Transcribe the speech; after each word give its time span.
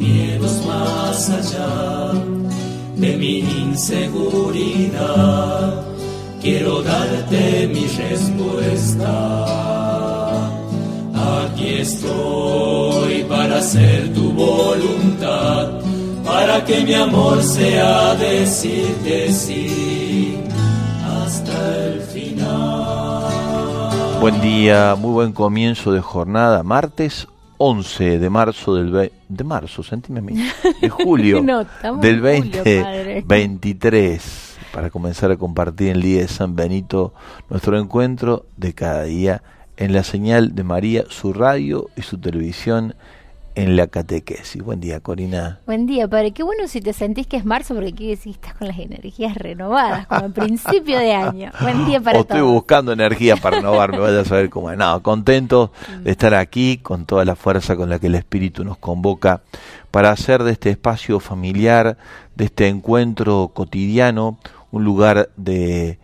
Miedos, 0.00 0.64
más 0.66 1.28
allá 1.30 2.12
de 2.96 3.16
mi 3.16 3.38
inseguridad, 3.40 4.94
quiero 6.40 6.82
darte 6.82 7.68
mi 7.68 7.86
respuesta. 7.86 9.06
Aquí 11.14 11.68
estoy 11.80 13.24
para 13.28 13.58
hacer 13.58 14.14
tu 14.14 14.32
voluntad, 14.32 15.80
para 16.24 16.64
que 16.64 16.80
mi 16.80 16.94
amor 16.94 17.42
sea 17.42 18.14
decirte 18.14 19.30
sí 19.32 20.38
hasta 21.06 21.76
el 21.84 22.00
final. 22.00 23.28
Buen 24.20 24.40
día, 24.40 24.96
muy 24.98 25.12
buen 25.12 25.32
comienzo 25.32 25.92
de 25.92 26.00
jornada, 26.00 26.62
martes 26.62 27.26
11 27.62 28.18
de 28.18 28.30
marzo 28.30 28.74
del 28.74 28.90
ve- 28.90 29.12
de 29.28 29.44
marzo, 29.44 29.82
sentime 29.82 30.20
a 30.20 30.22
mí, 30.22 30.34
de 30.80 30.88
julio 30.88 31.42
No, 31.42 31.66
del 32.00 32.24
en 32.26 32.42
julio, 32.44 32.62
padre. 32.82 33.14
2023 33.16 34.56
para 34.72 34.88
comenzar 34.88 35.30
a 35.30 35.36
compartir 35.36 35.88
en 35.88 35.96
el 35.96 36.02
día 36.02 36.20
de 36.22 36.28
San 36.28 36.56
Benito 36.56 37.12
nuestro 37.50 37.78
encuentro 37.78 38.46
de 38.56 38.72
cada 38.72 39.02
día 39.02 39.42
en 39.76 39.92
la 39.92 40.04
señal 40.04 40.54
de 40.54 40.62
María, 40.64 41.04
su 41.08 41.32
radio 41.34 41.88
y 41.96 42.02
su 42.02 42.18
televisión 42.18 42.94
en 43.54 43.76
la 43.76 43.86
catequesis. 43.86 44.62
Buen 44.62 44.80
día, 44.80 45.00
Corina. 45.00 45.60
Buen 45.66 45.86
día, 45.86 46.08
padre. 46.08 46.32
Qué 46.32 46.42
bueno 46.42 46.68
si 46.68 46.80
te 46.80 46.92
sentís 46.92 47.26
que 47.26 47.36
es 47.36 47.44
marzo 47.44 47.74
porque 47.74 47.92
quiere 47.92 48.16
decir 48.16 48.32
estás 48.32 48.54
con 48.54 48.68
las 48.68 48.78
energías 48.78 49.34
renovadas, 49.34 50.06
como 50.06 50.26
el 50.26 50.32
principio 50.32 50.98
de 50.98 51.14
año. 51.14 51.50
Buen 51.60 51.86
día 51.86 52.00
para 52.00 52.18
o 52.18 52.22
estoy 52.22 52.40
todos. 52.40 52.52
buscando 52.52 52.92
energía 52.92 53.36
para 53.36 53.56
renovarme, 53.56 53.98
vaya 53.98 54.20
a 54.20 54.24
saber 54.24 54.50
cómo 54.50 54.70
es. 54.70 54.78
No, 54.78 55.02
contento 55.02 55.72
de 56.02 56.10
estar 56.10 56.34
aquí 56.34 56.78
con 56.78 57.06
toda 57.06 57.24
la 57.24 57.36
fuerza 57.36 57.76
con 57.76 57.90
la 57.90 57.98
que 57.98 58.06
el 58.06 58.14
Espíritu 58.14 58.64
nos 58.64 58.78
convoca 58.78 59.42
para 59.90 60.10
hacer 60.10 60.42
de 60.44 60.52
este 60.52 60.70
espacio 60.70 61.20
familiar, 61.20 61.96
de 62.36 62.44
este 62.44 62.68
encuentro 62.68 63.50
cotidiano, 63.52 64.38
un 64.70 64.84
lugar 64.84 65.30
de 65.36 65.98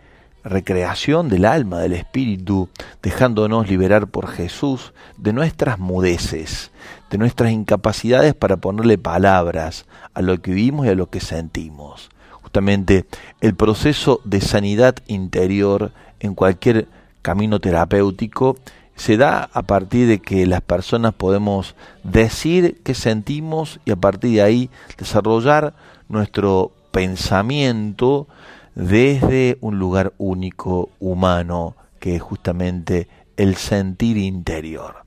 recreación 0.47 1.29
del 1.29 1.45
alma, 1.45 1.79
del 1.79 1.93
espíritu, 1.93 2.69
dejándonos 3.01 3.69
liberar 3.69 4.07
por 4.07 4.27
Jesús 4.27 4.93
de 5.17 5.33
nuestras 5.33 5.77
mudeces, 5.77 6.71
de 7.09 7.17
nuestras 7.17 7.51
incapacidades 7.51 8.33
para 8.33 8.57
ponerle 8.57 8.97
palabras 8.97 9.85
a 10.13 10.21
lo 10.21 10.41
que 10.41 10.51
vivimos 10.51 10.85
y 10.85 10.89
a 10.89 10.95
lo 10.95 11.09
que 11.09 11.19
sentimos 11.19 12.09
justamente 12.47 13.05
el 13.41 13.55
proceso 13.55 14.21
de 14.23 14.39
sanidad 14.39 14.95
interior 15.07 15.91
en 16.21 16.33
cualquier 16.33 16.87
camino 17.21 17.59
terapéutico 17.59 18.55
se 18.95 19.17
da 19.17 19.49
a 19.51 19.63
partir 19.63 20.07
de 20.07 20.19
que 20.19 20.47
las 20.47 20.61
personas 20.61 21.13
podemos 21.13 21.75
decir 22.05 22.79
qué 22.85 22.93
sentimos 22.93 23.81
y 23.83 23.91
a 23.91 23.97
partir 23.97 24.31
de 24.31 24.41
ahí 24.43 24.69
desarrollar 24.97 25.73
nuestro 26.07 26.71
pensamiento 26.91 28.27
desde 28.75 29.57
un 29.59 29.77
lugar 29.77 30.13
único, 30.17 30.89
humano, 31.01 31.75
que 31.99 32.15
es 32.15 32.21
justamente 32.21 33.09
el 33.35 33.57
sentir 33.57 34.15
interior. 34.15 35.06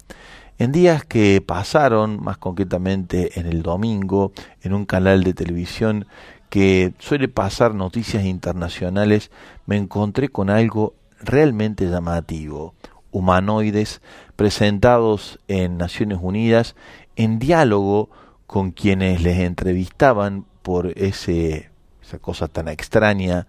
En 0.60 0.72
días 0.72 1.06
que 1.06 1.40
pasaron, 1.40 2.22
más 2.22 2.36
concretamente 2.36 3.40
en 3.40 3.46
el 3.46 3.62
domingo, 3.62 4.32
en 4.60 4.74
un 4.74 4.84
canal 4.84 5.24
de 5.24 5.32
televisión 5.32 6.06
que 6.50 6.92
suele 6.98 7.28
pasar 7.28 7.74
noticias 7.74 8.26
internacionales, 8.26 9.30
me 9.64 9.78
encontré 9.78 10.28
con 10.28 10.50
algo 10.50 10.92
realmente 11.22 11.88
llamativo. 11.88 12.74
Humanoides 13.10 14.02
presentados 14.36 15.38
en 15.48 15.78
Naciones 15.78 16.18
Unidas 16.20 16.76
en 17.16 17.38
diálogo 17.38 18.10
con 18.46 18.72
quienes 18.72 19.22
les 19.22 19.38
entrevistaban 19.38 20.44
por 20.60 20.88
ese, 20.88 21.70
esa 22.02 22.18
cosa 22.18 22.48
tan 22.48 22.68
extraña 22.68 23.46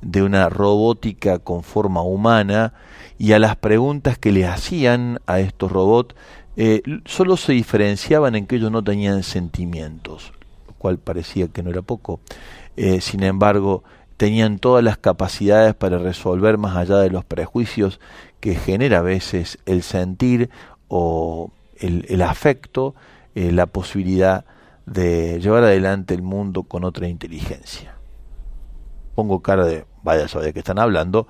de 0.00 0.22
una 0.22 0.48
robótica 0.48 1.40
con 1.40 1.64
forma 1.64 2.02
humana 2.02 2.72
y 3.18 3.32
a 3.32 3.40
las 3.40 3.56
preguntas 3.56 4.16
que 4.16 4.30
le 4.30 4.46
hacían 4.46 5.20
a 5.26 5.40
estos 5.40 5.72
robots 5.72 6.14
eh, 6.56 6.82
solo 7.04 7.36
se 7.36 7.52
diferenciaban 7.52 8.34
en 8.34 8.46
que 8.46 8.56
ellos 8.56 8.70
no 8.70 8.84
tenían 8.84 9.22
sentimientos, 9.22 10.32
lo 10.66 10.74
cual 10.74 10.98
parecía 10.98 11.48
que 11.48 11.62
no 11.62 11.70
era 11.70 11.82
poco. 11.82 12.20
Eh, 12.76 13.00
sin 13.00 13.22
embargo, 13.22 13.84
tenían 14.16 14.58
todas 14.58 14.84
las 14.84 14.98
capacidades 14.98 15.74
para 15.74 15.98
resolver 15.98 16.58
más 16.58 16.76
allá 16.76 16.98
de 16.98 17.10
los 17.10 17.24
prejuicios 17.24 18.00
que 18.40 18.54
genera 18.54 18.98
a 18.98 19.02
veces 19.02 19.58
el 19.66 19.82
sentir 19.82 20.50
o 20.88 21.50
el, 21.78 22.22
afecto, 22.22 22.94
eh, 23.34 23.50
la 23.50 23.66
posibilidad 23.66 24.44
de 24.86 25.40
llevar 25.40 25.64
adelante 25.64 26.14
el 26.14 26.22
mundo 26.22 26.64
con 26.64 26.84
otra 26.84 27.08
inteligencia. 27.08 27.96
Pongo 29.14 29.40
cara 29.40 29.64
de, 29.64 29.86
vaya 30.02 30.26
a 30.26 30.28
saber 30.28 30.46
de 30.46 30.52
qué 30.52 30.58
están 30.60 30.78
hablando, 30.78 31.26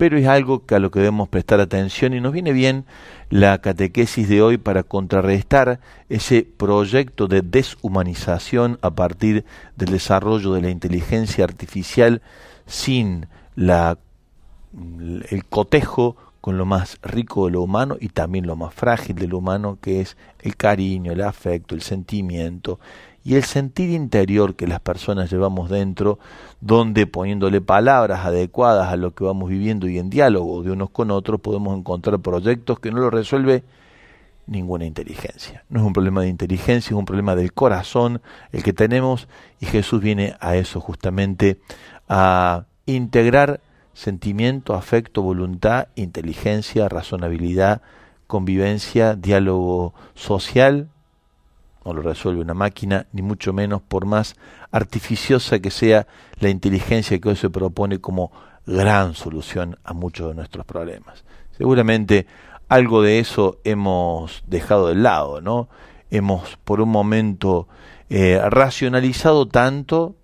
pero 0.00 0.16
es 0.16 0.26
algo 0.26 0.64
que 0.64 0.74
a 0.74 0.78
lo 0.78 0.90
que 0.90 1.00
debemos 1.00 1.28
prestar 1.28 1.60
atención 1.60 2.14
y 2.14 2.22
nos 2.22 2.32
viene 2.32 2.54
bien 2.54 2.86
la 3.28 3.58
catequesis 3.58 4.30
de 4.30 4.40
hoy 4.40 4.56
para 4.56 4.82
contrarrestar 4.82 5.78
ese 6.08 6.48
proyecto 6.56 7.26
de 7.26 7.42
deshumanización 7.42 8.78
a 8.80 8.92
partir 8.92 9.44
del 9.76 9.90
desarrollo 9.90 10.54
de 10.54 10.62
la 10.62 10.70
inteligencia 10.70 11.44
artificial 11.44 12.22
sin 12.64 13.26
el 13.58 15.44
cotejo 15.50 16.16
con 16.40 16.56
lo 16.56 16.64
más 16.64 16.98
rico 17.02 17.44
de 17.44 17.52
lo 17.52 17.60
humano 17.60 17.98
y 18.00 18.08
también 18.08 18.46
lo 18.46 18.56
más 18.56 18.72
frágil 18.72 19.16
de 19.16 19.28
lo 19.28 19.36
humano 19.36 19.76
que 19.82 20.00
es 20.00 20.16
el 20.38 20.56
cariño, 20.56 21.12
el 21.12 21.20
afecto, 21.20 21.74
el 21.74 21.82
sentimiento 21.82 22.80
y 23.24 23.34
el 23.34 23.44
sentir 23.44 23.90
interior 23.90 24.54
que 24.54 24.66
las 24.66 24.80
personas 24.80 25.30
llevamos 25.30 25.68
dentro, 25.68 26.18
donde 26.60 27.06
poniéndole 27.06 27.60
palabras 27.60 28.24
adecuadas 28.24 28.92
a 28.92 28.96
lo 28.96 29.14
que 29.14 29.24
vamos 29.24 29.50
viviendo 29.50 29.88
y 29.88 29.98
en 29.98 30.10
diálogo 30.10 30.62
de 30.62 30.70
unos 30.70 30.90
con 30.90 31.10
otros 31.10 31.40
podemos 31.40 31.76
encontrar 31.76 32.18
proyectos 32.20 32.80
que 32.80 32.90
no 32.90 32.98
lo 32.98 33.10
resuelve 33.10 33.62
ninguna 34.46 34.84
inteligencia. 34.84 35.64
No 35.68 35.80
es 35.80 35.86
un 35.86 35.92
problema 35.92 36.22
de 36.22 36.28
inteligencia, 36.28 36.90
es 36.90 36.98
un 36.98 37.04
problema 37.04 37.36
del 37.36 37.52
corazón 37.52 38.20
el 38.52 38.62
que 38.62 38.72
tenemos 38.72 39.28
y 39.60 39.66
Jesús 39.66 40.00
viene 40.00 40.36
a 40.40 40.56
eso 40.56 40.80
justamente, 40.80 41.60
a 42.08 42.64
integrar 42.86 43.60
sentimiento, 43.92 44.74
afecto, 44.74 45.22
voluntad, 45.22 45.88
inteligencia, 45.94 46.88
razonabilidad, 46.88 47.82
convivencia, 48.26 49.14
diálogo 49.14 49.94
social, 50.14 50.88
no 51.84 51.94
lo 51.94 52.02
resuelve 52.02 52.40
una 52.40 52.54
máquina, 52.54 53.06
ni 53.12 53.22
mucho 53.22 53.52
menos 53.52 53.82
por 53.82 54.06
más 54.06 54.36
artificiosa 54.70 55.60
que 55.60 55.70
sea 55.70 56.06
la 56.38 56.48
inteligencia 56.48 57.18
que 57.18 57.30
hoy 57.30 57.36
se 57.36 57.50
propone 57.50 57.98
como 58.00 58.32
gran 58.66 59.14
solución 59.14 59.78
a 59.84 59.92
muchos 59.92 60.28
de 60.28 60.34
nuestros 60.34 60.66
problemas. 60.66 61.24
Seguramente 61.56 62.26
algo 62.68 63.02
de 63.02 63.18
eso 63.18 63.58
hemos 63.64 64.44
dejado 64.46 64.88
de 64.88 64.94
lado, 64.94 65.40
¿no? 65.40 65.68
Hemos 66.10 66.56
por 66.64 66.80
un 66.80 66.88
momento 66.88 67.68
eh, 68.08 68.40
racionalizado 68.48 69.46
tanto 69.46 70.14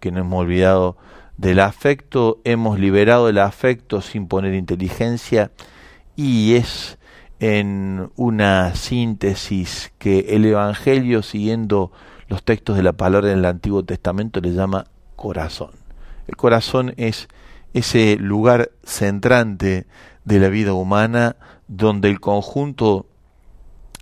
que 0.00 0.10
nos 0.10 0.20
hemos 0.20 0.40
olvidado 0.40 0.96
del 1.36 1.60
afecto, 1.60 2.40
hemos 2.44 2.78
liberado 2.78 3.28
el 3.28 3.38
afecto 3.38 4.00
sin 4.00 4.26
poner 4.28 4.54
inteligencia 4.54 5.50
y 6.16 6.54
es 6.54 6.98
en 7.40 8.10
una 8.16 8.74
síntesis 8.74 9.92
que 9.98 10.20
el 10.30 10.44
Evangelio, 10.44 11.22
siguiendo 11.22 11.92
los 12.28 12.42
textos 12.42 12.76
de 12.76 12.82
la 12.82 12.94
palabra 12.94 13.32
en 13.32 13.38
el 13.38 13.44
Antiguo 13.44 13.84
Testamento, 13.84 14.40
le 14.40 14.52
llama 14.52 14.86
corazón. 15.16 15.70
El 16.26 16.36
corazón 16.36 16.94
es 16.96 17.28
ese 17.74 18.16
lugar 18.16 18.70
centrante 18.84 19.86
de 20.24 20.40
la 20.40 20.48
vida 20.48 20.72
humana 20.72 21.36
donde 21.68 22.08
el 22.08 22.20
conjunto 22.20 23.06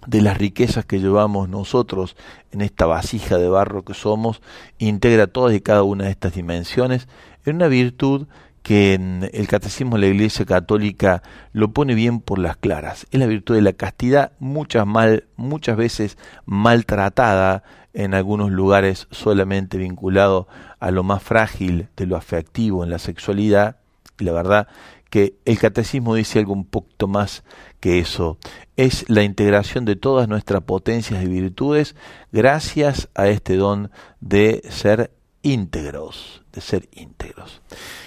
de 0.06 0.20
las 0.20 0.38
riquezas 0.38 0.84
que 0.84 1.00
llevamos 1.00 1.48
nosotros 1.48 2.16
en 2.52 2.60
esta 2.60 2.86
vasija 2.86 3.38
de 3.38 3.48
barro 3.48 3.84
que 3.84 3.94
somos, 3.94 4.42
integra 4.78 5.26
todas 5.26 5.54
y 5.54 5.60
cada 5.60 5.82
una 5.82 6.04
de 6.04 6.10
estas 6.10 6.34
dimensiones 6.34 7.08
en 7.44 7.56
una 7.56 7.68
virtud 7.68 8.26
que 8.64 8.94
el 8.94 9.46
catecismo 9.46 9.96
de 9.96 10.00
la 10.00 10.14
Iglesia 10.14 10.46
Católica 10.46 11.22
lo 11.52 11.72
pone 11.72 11.94
bien 11.94 12.20
por 12.20 12.38
las 12.38 12.56
claras. 12.56 13.06
Es 13.10 13.20
la 13.20 13.26
virtud 13.26 13.54
de 13.54 13.60
la 13.60 13.74
castidad, 13.74 14.32
muchas, 14.38 14.86
mal, 14.86 15.24
muchas 15.36 15.76
veces 15.76 16.16
maltratada 16.46 17.62
en 17.92 18.14
algunos 18.14 18.50
lugares 18.50 19.06
solamente 19.10 19.76
vinculado 19.76 20.48
a 20.80 20.90
lo 20.90 21.02
más 21.02 21.22
frágil 21.22 21.88
de 21.94 22.06
lo 22.06 22.16
afectivo 22.16 22.82
en 22.82 22.88
la 22.88 22.98
sexualidad. 22.98 23.76
Y 24.18 24.24
la 24.24 24.32
verdad 24.32 24.68
que 25.10 25.36
el 25.44 25.58
catecismo 25.58 26.14
dice 26.14 26.38
algo 26.38 26.54
un 26.54 26.64
poquito 26.64 27.06
más 27.06 27.44
que 27.80 27.98
eso. 27.98 28.38
Es 28.78 29.04
la 29.10 29.24
integración 29.24 29.84
de 29.84 29.96
todas 29.96 30.26
nuestras 30.26 30.62
potencias 30.62 31.22
y 31.22 31.28
virtudes 31.28 31.96
gracias 32.32 33.10
a 33.14 33.28
este 33.28 33.56
don 33.56 33.90
de 34.20 34.62
ser 34.70 35.10
íntegros, 35.42 36.42
de 36.54 36.62
ser 36.62 36.88
íntegros. 36.92 37.60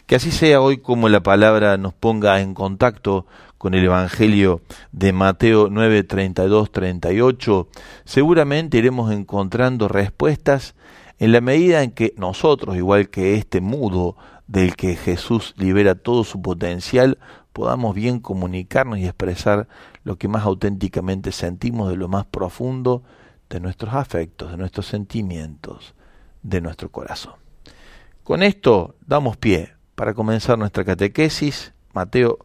Que 0.07 0.15
así 0.15 0.31
sea 0.31 0.61
hoy 0.61 0.77
como 0.77 1.09
la 1.09 1.21
palabra 1.21 1.75
nos 1.75 1.93
ponga 1.93 2.39
en 2.39 2.53
contacto 2.53 3.25
con 3.57 3.73
el 3.73 3.83
Evangelio 3.83 4.61
de 4.93 5.11
Mateo 5.11 5.67
9, 5.69 6.03
32, 6.03 6.71
38, 6.71 7.67
seguramente 8.05 8.77
iremos 8.77 9.11
encontrando 9.11 9.89
respuestas 9.89 10.75
en 11.19 11.33
la 11.33 11.41
medida 11.41 11.83
en 11.83 11.91
que 11.91 12.13
nosotros, 12.15 12.77
igual 12.77 13.09
que 13.09 13.35
este 13.35 13.59
mudo 13.59 14.15
del 14.47 14.77
que 14.77 14.95
Jesús 14.95 15.53
libera 15.57 15.95
todo 15.95 16.23
su 16.23 16.41
potencial, 16.41 17.17
podamos 17.51 17.93
bien 17.93 18.21
comunicarnos 18.21 18.99
y 18.99 19.05
expresar 19.07 19.67
lo 20.05 20.15
que 20.15 20.29
más 20.29 20.45
auténticamente 20.45 21.33
sentimos 21.33 21.89
de 21.89 21.97
lo 21.97 22.07
más 22.07 22.25
profundo 22.25 23.03
de 23.49 23.59
nuestros 23.59 23.93
afectos, 23.93 24.51
de 24.51 24.57
nuestros 24.57 24.85
sentimientos, 24.85 25.95
de 26.43 26.61
nuestro 26.61 26.89
corazón. 26.93 27.33
Con 28.23 28.41
esto 28.41 28.95
damos 29.05 29.35
pie 29.35 29.76
para 29.97 30.13
comenzar 30.13 30.59
nuestra 30.59 30.85
catequesis, 30.85 31.73
Mateo 31.91 32.37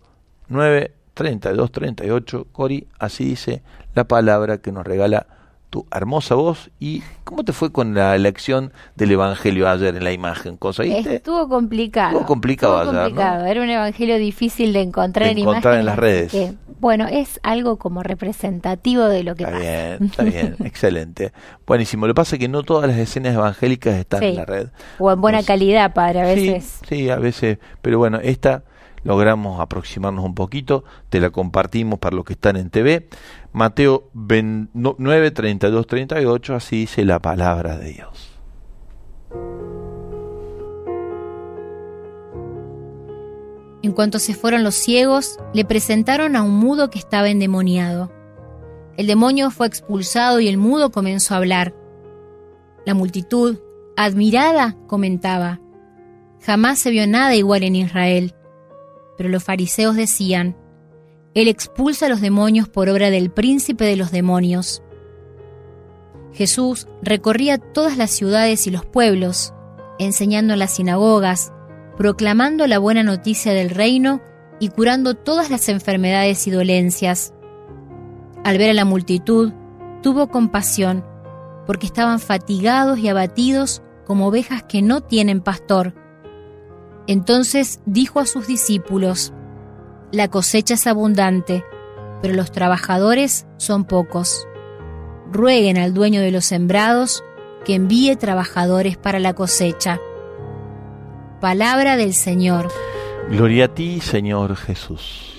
9, 0.49 0.91
32, 1.13 1.71
38, 1.71 2.47
Cori, 2.51 2.89
así 2.99 3.27
dice 3.27 3.63
la 3.95 4.05
palabra 4.05 4.57
que 4.57 4.73
nos 4.73 4.87
regala 4.87 5.27
tu 5.73 5.87
hermosa 5.91 6.35
voz. 6.35 6.71
¿Y 6.79 7.03
cómo 7.25 7.45
te 7.45 7.55
fue 7.55 7.73
con 7.73 7.95
la 7.95 8.15
elección 8.15 8.75
del 8.95 9.13
Evangelio 9.13 9.71
ayer 9.71 9.97
en 9.97 10.05
la 10.05 10.13
imagen? 10.13 10.59
¿Conseguiste? 10.59 11.17
Estuvo 11.17 11.49
complicado. 11.49 12.11
Estuvo 12.11 12.27
complicado 12.27 12.85
complicado. 12.85 13.47
Era 13.47 13.63
un 13.63 13.71
Evangelio 13.71 14.19
difícil 14.19 14.75
de 14.75 14.83
encontrar 14.83 15.31
en 15.31 15.39
encontrar 15.39 15.81
en 15.81 15.87
las 15.87 15.99
redes. 15.99 16.55
bueno, 16.79 17.07
es 17.09 17.41
algo 17.43 17.79
como 17.79 18.03
representativo 18.03 19.05
de 19.05 19.25
lo 19.25 19.35
que 19.35 19.45
está 19.45 19.57
pasa. 19.57 19.65
Bien, 19.65 19.99
está 20.11 20.25
bien, 20.25 20.57
excelente. 20.63 21.33
Buenísimo. 21.67 22.07
Lo 22.07 22.13
que 22.13 22.17
pasa 22.17 22.37
es 22.37 22.41
que 22.41 22.49
no 22.49 22.65
todas 22.65 22.87
las 22.87 22.99
escenas 22.99 23.35
evangélicas 23.35 23.95
están 23.95 24.23
en 24.23 24.37
la 24.37 24.45
red. 24.45 24.69
O 24.99 25.11
en 25.11 25.23
buena 25.23 25.43
calidad, 25.43 25.95
padre, 25.95 26.21
a 26.21 26.25
veces. 26.25 26.81
Sí, 26.87 26.97
sí, 26.97 27.11
a 27.11 27.17
veces. 27.17 27.57
Pero 27.81 27.97
bueno, 27.97 28.19
esta 28.23 28.65
logramos 29.05 29.61
aproximarnos 29.61 30.25
un 30.25 30.35
poquito, 30.35 30.85
te 31.09 31.21
la 31.21 31.31
compartimos 31.31 31.99
para 31.99 32.17
los 32.17 32.25
que 32.25 32.35
están 32.35 32.57
en 32.57 32.71
TV. 32.71 33.09
Mateo 33.53 34.11
9, 34.15 35.31
32, 35.31 35.87
38, 35.87 36.55
así 36.55 36.77
dice 36.81 37.05
la 37.05 37.21
palabra 37.21 37.77
de 37.77 37.93
Dios. 37.93 38.29
En 43.83 43.93
cuanto 43.93 44.19
se 44.19 44.35
fueron 44.35 44.63
los 44.63 44.75
ciegos, 44.75 45.39
le 45.53 45.65
presentaron 45.65 46.37
a 46.37 46.43
un 46.43 46.53
mudo 46.53 46.89
que 46.89 46.99
estaba 46.99 47.29
endemoniado. 47.29 48.13
El 48.97 49.07
demonio 49.07 49.51
fue 49.51 49.67
expulsado 49.67 50.41
y 50.41 50.49
el 50.49 50.57
mudo 50.57 50.93
comenzó 50.93 51.35
a 51.35 51.39
hablar. 51.39 51.75
La 52.87 52.95
multitud, 52.95 53.59
admirada, 53.97 54.77
comentaba, 54.87 55.61
Jamás 56.45 56.81
se 56.81 56.91
vio 56.91 57.07
nada 57.07 57.35
igual 57.37 57.63
en 57.63 57.77
Israel. 57.77 58.35
Pero 59.17 59.29
los 59.29 59.45
fariseos 59.45 59.95
decían, 59.95 60.57
Él 61.35 61.49
expulsa 61.49 62.07
a 62.07 62.09
los 62.09 62.21
demonios 62.21 62.69
por 62.69 62.89
obra 62.89 63.11
del 63.11 63.31
príncipe 63.31 63.85
de 63.85 63.97
los 63.97 64.11
demonios. 64.11 64.83
Jesús 66.33 66.89
recorría 67.03 67.59
todas 67.59 67.97
las 67.97 68.11
ciudades 68.11 68.67
y 68.67 68.71
los 68.71 68.85
pueblos, 68.85 69.55
enseñando 69.99 70.53
en 70.55 70.59
las 70.59 70.73
sinagogas, 70.75 71.53
proclamando 71.97 72.67
la 72.67 72.79
buena 72.79 73.03
noticia 73.03 73.53
del 73.53 73.71
reino 73.71 74.21
y 74.61 74.69
curando 74.69 75.15
todas 75.15 75.51
las 75.51 75.69
enfermedades 75.69 76.47
y 76.47 76.51
dolencias. 76.51 77.35
Al 78.45 78.59
ver 78.59 78.71
a 78.71 78.75
la 78.75 78.85
multitud, 78.85 79.53
tuvo 80.03 80.29
compasión, 80.29 81.05
porque 81.67 81.87
estaban 81.87 82.19
fatigados 82.19 82.99
y 82.99 83.09
abatidos 83.09 83.83
como 84.07 84.27
ovejas 84.29 84.63
que 84.65 84.83
no 84.83 85.01
tienen 85.01 85.41
pastor. 85.41 85.95
Entonces 87.07 87.81
dijo 87.87 88.21
a 88.21 88.27
sus 88.27 88.47
discípulos, 88.47 89.33
La 90.13 90.29
cosecha 90.29 90.75
es 90.75 90.87
abundante, 90.87 91.65
pero 92.21 92.35
los 92.35 92.53
trabajadores 92.53 93.47
son 93.57 93.87
pocos. 93.87 94.47
Rueguen 95.33 95.79
al 95.79 95.95
dueño 95.95 96.21
de 96.21 96.31
los 96.31 96.45
sembrados 96.45 97.25
que 97.65 97.75
envíe 97.75 98.15
trabajadores 98.17 98.99
para 98.99 99.19
la 99.19 99.33
cosecha. 99.33 99.99
Palabra 101.41 101.97
del 101.97 102.13
Señor. 102.13 102.69
Gloria 103.31 103.65
a 103.65 103.75
ti, 103.75 104.01
Señor 104.03 104.55
Jesús. 104.57 105.33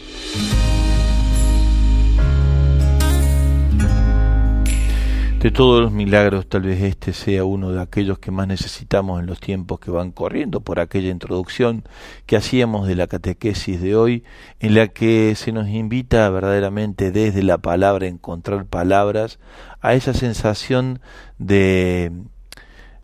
De 5.44 5.52
todos 5.52 5.82
los 5.82 5.92
milagros, 5.92 6.48
tal 6.48 6.62
vez 6.62 6.82
este 6.82 7.12
sea 7.12 7.44
uno 7.44 7.74
de 7.74 7.82
aquellos 7.82 8.18
que 8.18 8.32
más 8.32 8.48
necesitamos 8.48 9.20
en 9.20 9.26
los 9.26 9.42
tiempos 9.42 9.78
que 9.82 9.92
van 9.92 10.14
corriendo, 10.14 10.62
por 10.62 10.80
aquella 10.80 11.10
introducción 11.10 11.84
que 12.26 12.38
hacíamos 12.38 12.88
de 12.88 12.96
la 12.96 13.08
catequesis 13.08 13.82
de 13.82 13.94
hoy, 13.94 14.24
en 14.62 14.74
la 14.74 14.88
que 14.88 15.36
se 15.36 15.52
nos 15.52 15.68
invita 15.68 16.30
verdaderamente 16.30 17.12
desde 17.12 17.44
la 17.44 17.58
palabra 17.58 18.06
a 18.06 18.10
encontrar 18.10 18.68
palabras, 18.68 19.38
a 19.82 19.96
esa 19.96 20.14
sensación 20.14 21.02
de, 21.40 22.14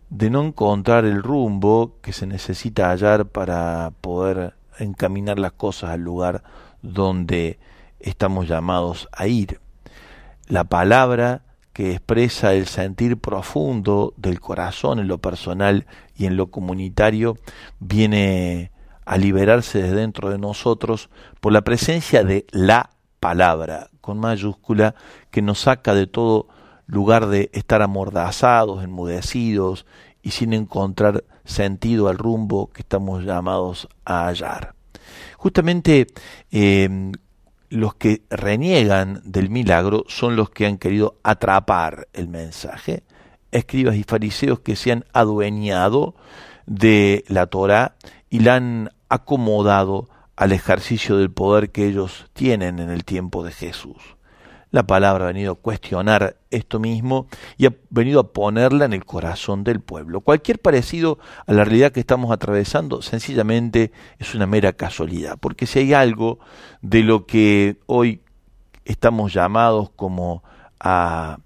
de 0.08 0.30
no 0.30 0.42
encontrar 0.42 1.04
el 1.04 1.22
rumbo 1.22 1.98
que 2.00 2.14
se 2.14 2.26
necesita 2.26 2.88
hallar 2.88 3.26
para 3.26 3.92
poder 4.00 4.54
encaminar 4.78 5.38
las 5.38 5.52
cosas 5.52 5.90
al 5.90 6.00
lugar 6.00 6.42
donde 6.80 7.58
estamos 7.98 8.48
llamados 8.48 9.10
a 9.12 9.26
ir. 9.26 9.60
La 10.48 10.64
palabra 10.64 11.42
que 11.72 11.92
expresa 11.92 12.54
el 12.54 12.66
sentir 12.66 13.18
profundo 13.18 14.12
del 14.16 14.40
corazón 14.40 14.98
en 14.98 15.08
lo 15.08 15.18
personal 15.18 15.86
y 16.16 16.26
en 16.26 16.36
lo 16.36 16.50
comunitario, 16.50 17.36
viene 17.78 18.72
a 19.04 19.16
liberarse 19.16 19.82
de 19.82 19.92
dentro 19.92 20.30
de 20.30 20.38
nosotros 20.38 21.10
por 21.40 21.52
la 21.52 21.62
presencia 21.62 22.24
de 22.24 22.46
la 22.50 22.90
palabra, 23.18 23.90
con 24.00 24.18
mayúscula, 24.18 24.94
que 25.30 25.42
nos 25.42 25.60
saca 25.60 25.94
de 25.94 26.06
todo 26.06 26.48
lugar 26.86 27.28
de 27.28 27.50
estar 27.52 27.82
amordazados, 27.82 28.82
enmudecidos 28.82 29.86
y 30.22 30.32
sin 30.32 30.52
encontrar 30.52 31.24
sentido 31.44 32.08
al 32.08 32.18
rumbo 32.18 32.70
que 32.72 32.82
estamos 32.82 33.24
llamados 33.24 33.88
a 34.04 34.26
hallar. 34.26 34.74
Justamente 35.36 36.06
eh, 36.50 37.12
los 37.70 37.94
que 37.94 38.22
reniegan 38.30 39.22
del 39.24 39.48
milagro 39.48 40.04
son 40.08 40.36
los 40.36 40.50
que 40.50 40.66
han 40.66 40.76
querido 40.76 41.16
atrapar 41.22 42.08
el 42.12 42.28
mensaje, 42.28 43.04
escribas 43.52 43.96
y 43.96 44.02
fariseos 44.02 44.60
que 44.60 44.76
se 44.76 44.92
han 44.92 45.04
adueñado 45.12 46.14
de 46.66 47.24
la 47.28 47.46
Torah 47.46 47.94
y 48.28 48.40
la 48.40 48.56
han 48.56 48.90
acomodado 49.08 50.08
al 50.36 50.52
ejercicio 50.52 51.16
del 51.16 51.30
poder 51.30 51.70
que 51.70 51.86
ellos 51.86 52.26
tienen 52.32 52.78
en 52.80 52.90
el 52.90 53.04
tiempo 53.04 53.44
de 53.44 53.52
Jesús. 53.52 53.96
La 54.70 54.84
palabra 54.84 55.24
ha 55.24 55.28
venido 55.28 55.52
a 55.52 55.56
cuestionar 55.56 56.36
esto 56.50 56.78
mismo 56.78 57.26
y 57.58 57.66
ha 57.66 57.74
venido 57.90 58.20
a 58.20 58.32
ponerla 58.32 58.84
en 58.84 58.92
el 58.92 59.04
corazón 59.04 59.64
del 59.64 59.80
pueblo. 59.80 60.20
Cualquier 60.20 60.60
parecido 60.60 61.18
a 61.46 61.52
la 61.52 61.64
realidad 61.64 61.90
que 61.90 61.98
estamos 61.98 62.30
atravesando 62.30 63.02
sencillamente 63.02 63.90
es 64.18 64.34
una 64.34 64.46
mera 64.46 64.72
casualidad, 64.72 65.38
porque 65.40 65.66
si 65.66 65.80
hay 65.80 65.92
algo 65.92 66.38
de 66.82 67.02
lo 67.02 67.26
que 67.26 67.78
hoy 67.86 68.20
estamos 68.84 69.32
llamados 69.32 69.90
como 69.90 70.44
a, 70.78 71.38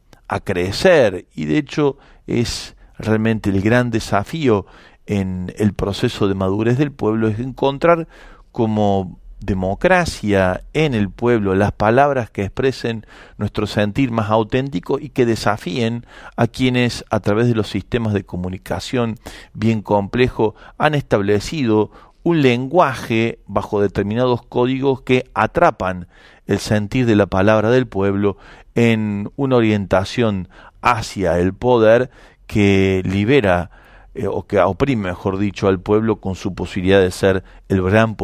crecer, 0.42 1.26
y 1.34 1.44
de 1.44 1.58
hecho 1.58 1.96
es 2.26 2.74
realmente 2.98 3.50
el 3.50 3.62
gran 3.62 3.90
desafío 3.90 4.66
en 5.06 5.52
el 5.56 5.74
proceso 5.74 6.26
de 6.26 6.34
madurez 6.34 6.76
del 6.76 6.90
pueblo, 6.90 7.28
es 7.28 7.38
encontrar 7.38 8.08
como 8.50 9.20
democracia 9.44 10.62
en 10.72 10.94
el 10.94 11.10
pueblo, 11.10 11.54
las 11.54 11.72
palabras 11.72 12.30
que 12.30 12.42
expresen 12.42 13.06
nuestro 13.36 13.66
sentir 13.66 14.10
más 14.10 14.30
auténtico 14.30 14.98
y 14.98 15.10
que 15.10 15.26
desafíen 15.26 16.06
a 16.36 16.46
quienes 16.46 17.04
a 17.10 17.20
través 17.20 17.48
de 17.48 17.54
los 17.54 17.68
sistemas 17.68 18.14
de 18.14 18.24
comunicación 18.24 19.16
bien 19.52 19.82
complejos 19.82 20.54
han 20.78 20.94
establecido 20.94 21.90
un 22.22 22.40
lenguaje 22.40 23.38
bajo 23.46 23.80
determinados 23.80 24.42
códigos 24.42 25.02
que 25.02 25.30
atrapan 25.34 26.08
el 26.46 26.58
sentir 26.58 27.06
de 27.06 27.16
la 27.16 27.26
palabra 27.26 27.70
del 27.70 27.86
pueblo 27.86 28.38
en 28.74 29.30
una 29.36 29.56
orientación 29.56 30.48
hacia 30.80 31.38
el 31.38 31.54
poder 31.54 32.10
que 32.46 33.02
libera 33.04 33.70
eh, 34.14 34.26
o 34.28 34.46
que 34.46 34.58
oprime, 34.60 35.08
mejor 35.08 35.38
dicho, 35.38 35.68
al 35.68 35.80
pueblo 35.80 36.20
con 36.20 36.34
su 36.34 36.54
posibilidad 36.54 37.00
de 37.00 37.10
ser 37.10 37.42
el 37.68 37.82
gran, 37.82 38.16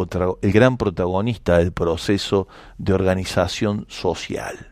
el 0.42 0.52
gran 0.52 0.76
protagonista 0.76 1.59
del 1.59 1.73
proceso 1.73 2.47
de 2.78 2.92
organización 2.92 3.87
social. 3.88 4.70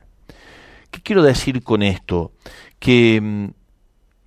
¿Qué 0.90 1.00
quiero 1.02 1.22
decir 1.22 1.62
con 1.62 1.82
esto? 1.82 2.32
Que 2.78 3.20
mm, 3.20 3.57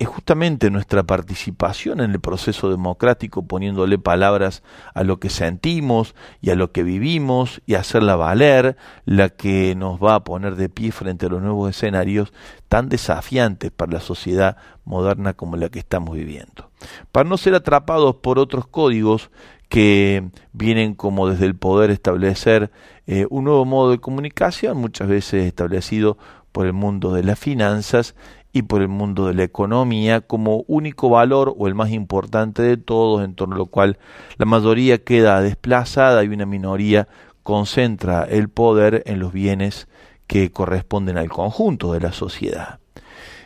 es 0.02 0.08
justamente 0.08 0.68
nuestra 0.70 1.04
participación 1.04 2.00
en 2.00 2.10
el 2.10 2.20
proceso 2.20 2.68
democrático 2.68 3.46
poniéndole 3.46 3.98
palabras 3.98 4.64
a 4.94 5.04
lo 5.04 5.20
que 5.20 5.30
sentimos 5.30 6.16
y 6.40 6.50
a 6.50 6.56
lo 6.56 6.72
que 6.72 6.82
vivimos 6.82 7.62
y 7.66 7.74
hacerla 7.74 8.16
valer 8.16 8.76
la 9.04 9.28
que 9.28 9.76
nos 9.76 10.02
va 10.02 10.16
a 10.16 10.24
poner 10.24 10.56
de 10.56 10.68
pie 10.68 10.90
frente 10.90 11.26
a 11.26 11.28
los 11.28 11.40
nuevos 11.40 11.70
escenarios 11.70 12.32
tan 12.68 12.88
desafiantes 12.88 13.70
para 13.70 13.92
la 13.92 14.00
sociedad 14.00 14.56
moderna 14.84 15.34
como 15.34 15.56
la 15.56 15.68
que 15.68 15.78
estamos 15.78 16.16
viviendo. 16.16 16.70
Para 17.12 17.28
no 17.28 17.36
ser 17.36 17.54
atrapados 17.54 18.16
por 18.16 18.40
otros 18.40 18.66
códigos 18.66 19.30
que 19.68 20.30
vienen 20.52 20.94
como 20.94 21.28
desde 21.28 21.46
el 21.46 21.54
poder 21.54 21.90
establecer 21.90 22.72
eh, 23.06 23.26
un 23.30 23.44
nuevo 23.44 23.64
modo 23.64 23.92
de 23.92 23.98
comunicación, 23.98 24.78
muchas 24.78 25.06
veces 25.06 25.44
establecido 25.44 26.18
por 26.50 26.66
el 26.66 26.72
mundo 26.72 27.12
de 27.12 27.22
las 27.22 27.38
finanzas 27.38 28.14
y 28.52 28.62
por 28.62 28.82
el 28.82 28.88
mundo 28.88 29.26
de 29.26 29.34
la 29.34 29.44
economía 29.44 30.20
como 30.20 30.64
único 30.66 31.08
valor 31.08 31.54
o 31.56 31.68
el 31.68 31.74
más 31.74 31.90
importante 31.90 32.62
de 32.62 32.76
todos, 32.76 33.24
en 33.24 33.34
torno 33.34 33.54
a 33.54 33.58
lo 33.58 33.66
cual 33.66 33.98
la 34.36 34.44
mayoría 34.44 35.02
queda 35.02 35.40
desplazada 35.40 36.22
y 36.22 36.28
una 36.28 36.46
minoría 36.46 37.08
concentra 37.42 38.24
el 38.24 38.48
poder 38.48 39.02
en 39.06 39.18
los 39.18 39.32
bienes 39.32 39.88
que 40.26 40.50
corresponden 40.50 41.18
al 41.18 41.30
conjunto 41.30 41.92
de 41.92 42.00
la 42.00 42.12
sociedad. 42.12 42.78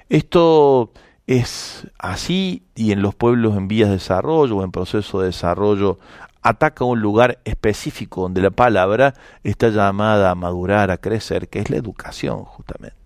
Esto 0.08 0.92
es 1.26 1.88
así 1.98 2.64
y 2.74 2.92
en 2.92 3.02
los 3.02 3.14
pueblos 3.14 3.56
en 3.56 3.68
vías 3.68 3.88
de 3.88 3.96
desarrollo 3.96 4.56
o 4.56 4.64
en 4.64 4.70
proceso 4.70 5.20
de 5.20 5.26
desarrollo 5.26 5.98
ataca 6.42 6.84
un 6.84 7.00
lugar 7.00 7.40
específico 7.44 8.22
donde 8.22 8.40
la 8.40 8.50
palabra 8.50 9.14
está 9.42 9.68
llamada 9.70 10.30
a 10.30 10.34
madurar, 10.36 10.92
a 10.92 10.98
crecer, 10.98 11.48
que 11.48 11.58
es 11.58 11.70
la 11.70 11.76
educación 11.76 12.44
justamente 12.44 13.05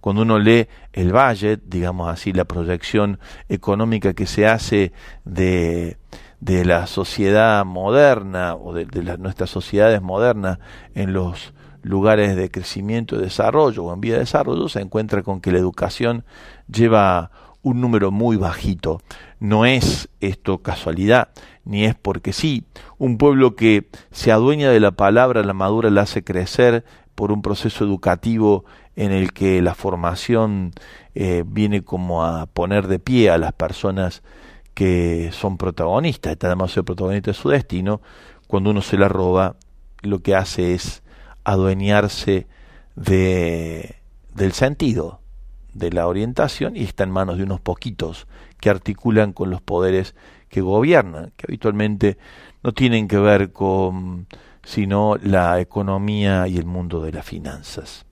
cuando 0.00 0.22
uno 0.22 0.38
lee 0.38 0.68
el 0.92 1.12
budget, 1.12 1.62
digamos 1.66 2.08
así, 2.08 2.32
la 2.32 2.44
proyección 2.44 3.18
económica 3.48 4.14
que 4.14 4.26
se 4.26 4.46
hace 4.46 4.92
de, 5.24 5.96
de 6.40 6.64
la 6.64 6.86
sociedad 6.86 7.64
moderna 7.64 8.54
o 8.54 8.72
de, 8.72 8.86
nuestras 9.18 9.50
sociedades 9.50 10.00
modernas 10.02 10.58
en 10.94 11.12
los 11.12 11.52
lugares 11.82 12.36
de 12.36 12.50
crecimiento 12.50 13.16
y 13.16 13.20
desarrollo 13.20 13.84
o 13.84 13.94
en 13.94 14.00
vía 14.00 14.14
de 14.14 14.20
desarrollo, 14.20 14.68
se 14.68 14.80
encuentra 14.80 15.22
con 15.22 15.40
que 15.40 15.52
la 15.52 15.58
educación 15.58 16.24
lleva 16.68 17.30
un 17.62 17.80
número 17.80 18.10
muy 18.10 18.36
bajito. 18.36 19.00
No 19.40 19.66
es 19.66 20.08
esto 20.20 20.58
casualidad, 20.58 21.28
ni 21.64 21.84
es 21.84 21.94
porque 21.94 22.32
sí. 22.32 22.64
Un 22.98 23.18
pueblo 23.18 23.56
que 23.56 23.88
se 24.10 24.32
adueña 24.32 24.70
de 24.70 24.80
la 24.80 24.92
palabra, 24.92 25.42
la 25.42 25.54
madura 25.54 25.90
la 25.90 26.02
hace 26.02 26.22
crecer 26.24 26.84
por 27.14 27.32
un 27.32 27.42
proceso 27.42 27.84
educativo 27.84 28.64
en 28.98 29.12
el 29.12 29.32
que 29.32 29.62
la 29.62 29.76
formación 29.76 30.72
eh, 31.14 31.44
viene 31.46 31.82
como 31.82 32.24
a 32.24 32.46
poner 32.46 32.88
de 32.88 32.98
pie 32.98 33.30
a 33.30 33.38
las 33.38 33.52
personas 33.52 34.24
que 34.74 35.30
son 35.32 35.56
protagonistas, 35.56 36.32
están 36.32 36.50
demasiado 36.50 36.84
protagonistas 36.84 37.36
de 37.36 37.42
su 37.42 37.48
destino, 37.48 38.00
cuando 38.48 38.70
uno 38.70 38.82
se 38.82 38.98
la 38.98 39.06
roba, 39.08 39.54
lo 40.02 40.18
que 40.18 40.34
hace 40.34 40.74
es 40.74 41.04
adueñarse 41.44 42.48
de, 42.96 43.94
del 44.34 44.52
sentido, 44.52 45.20
de 45.74 45.92
la 45.92 46.08
orientación, 46.08 46.76
y 46.76 46.82
está 46.82 47.04
en 47.04 47.12
manos 47.12 47.36
de 47.38 47.44
unos 47.44 47.60
poquitos 47.60 48.26
que 48.60 48.68
articulan 48.68 49.32
con 49.32 49.48
los 49.48 49.62
poderes 49.62 50.16
que 50.48 50.60
gobiernan, 50.60 51.32
que 51.36 51.46
habitualmente 51.46 52.18
no 52.64 52.72
tienen 52.72 53.06
que 53.06 53.18
ver 53.18 53.52
con 53.52 54.26
sino 54.64 55.16
la 55.22 55.60
economía 55.60 56.48
y 56.48 56.58
el 56.58 56.66
mundo 56.66 57.00
de 57.00 57.12
las 57.12 57.24
finanzas. 57.24 58.07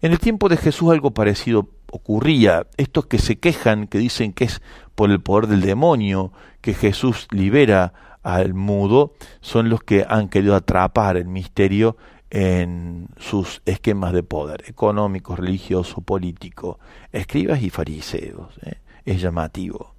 En 0.00 0.12
el 0.12 0.18
tiempo 0.18 0.48
de 0.48 0.56
Jesús 0.56 0.90
algo 0.90 1.12
parecido 1.12 1.68
ocurría. 1.90 2.66
Estos 2.76 3.06
que 3.06 3.18
se 3.18 3.38
quejan, 3.38 3.86
que 3.86 3.98
dicen 3.98 4.32
que 4.32 4.44
es 4.44 4.62
por 4.94 5.10
el 5.10 5.20
poder 5.20 5.46
del 5.46 5.60
demonio 5.60 6.32
que 6.60 6.74
Jesús 6.74 7.28
libera 7.30 7.92
al 8.22 8.54
mudo, 8.54 9.14
son 9.40 9.68
los 9.68 9.82
que 9.82 10.06
han 10.08 10.28
querido 10.28 10.54
atrapar 10.54 11.16
el 11.16 11.26
misterio 11.26 11.96
en 12.30 13.08
sus 13.18 13.60
esquemas 13.66 14.12
de 14.12 14.22
poder 14.22 14.64
económico, 14.66 15.36
religioso, 15.36 16.00
político, 16.00 16.78
escribas 17.12 17.62
y 17.62 17.68
fariseos. 17.68 18.54
¿eh? 18.64 18.76
Es 19.04 19.20
llamativo. 19.20 19.94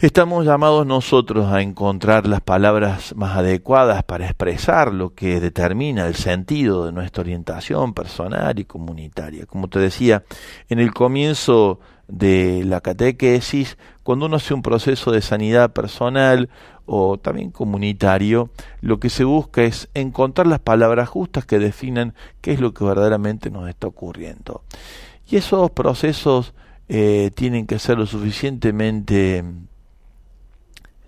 Estamos 0.00 0.46
llamados 0.46 0.86
nosotros 0.86 1.52
a 1.52 1.60
encontrar 1.60 2.28
las 2.28 2.40
palabras 2.40 3.16
más 3.16 3.36
adecuadas 3.36 4.04
para 4.04 4.26
expresar 4.26 4.94
lo 4.94 5.12
que 5.12 5.40
determina 5.40 6.06
el 6.06 6.14
sentido 6.14 6.86
de 6.86 6.92
nuestra 6.92 7.22
orientación 7.22 7.94
personal 7.94 8.60
y 8.60 8.64
comunitaria. 8.64 9.44
Como 9.46 9.66
te 9.66 9.80
decía, 9.80 10.22
en 10.68 10.78
el 10.78 10.94
comienzo 10.94 11.80
de 12.06 12.62
la 12.64 12.80
catequesis, 12.80 13.76
cuando 14.04 14.26
uno 14.26 14.36
hace 14.36 14.54
un 14.54 14.62
proceso 14.62 15.10
de 15.10 15.20
sanidad 15.20 15.72
personal 15.72 16.48
o 16.86 17.18
también 17.18 17.50
comunitario, 17.50 18.50
lo 18.80 19.00
que 19.00 19.10
se 19.10 19.24
busca 19.24 19.64
es 19.64 19.88
encontrar 19.94 20.46
las 20.46 20.60
palabras 20.60 21.08
justas 21.08 21.44
que 21.44 21.58
definan 21.58 22.14
qué 22.40 22.52
es 22.52 22.60
lo 22.60 22.72
que 22.72 22.84
verdaderamente 22.84 23.50
nos 23.50 23.68
está 23.68 23.88
ocurriendo. 23.88 24.62
Y 25.28 25.38
esos 25.38 25.72
procesos 25.72 26.54
eh, 26.88 27.32
tienen 27.34 27.66
que 27.66 27.80
ser 27.80 27.98
lo 27.98 28.06
suficientemente 28.06 29.42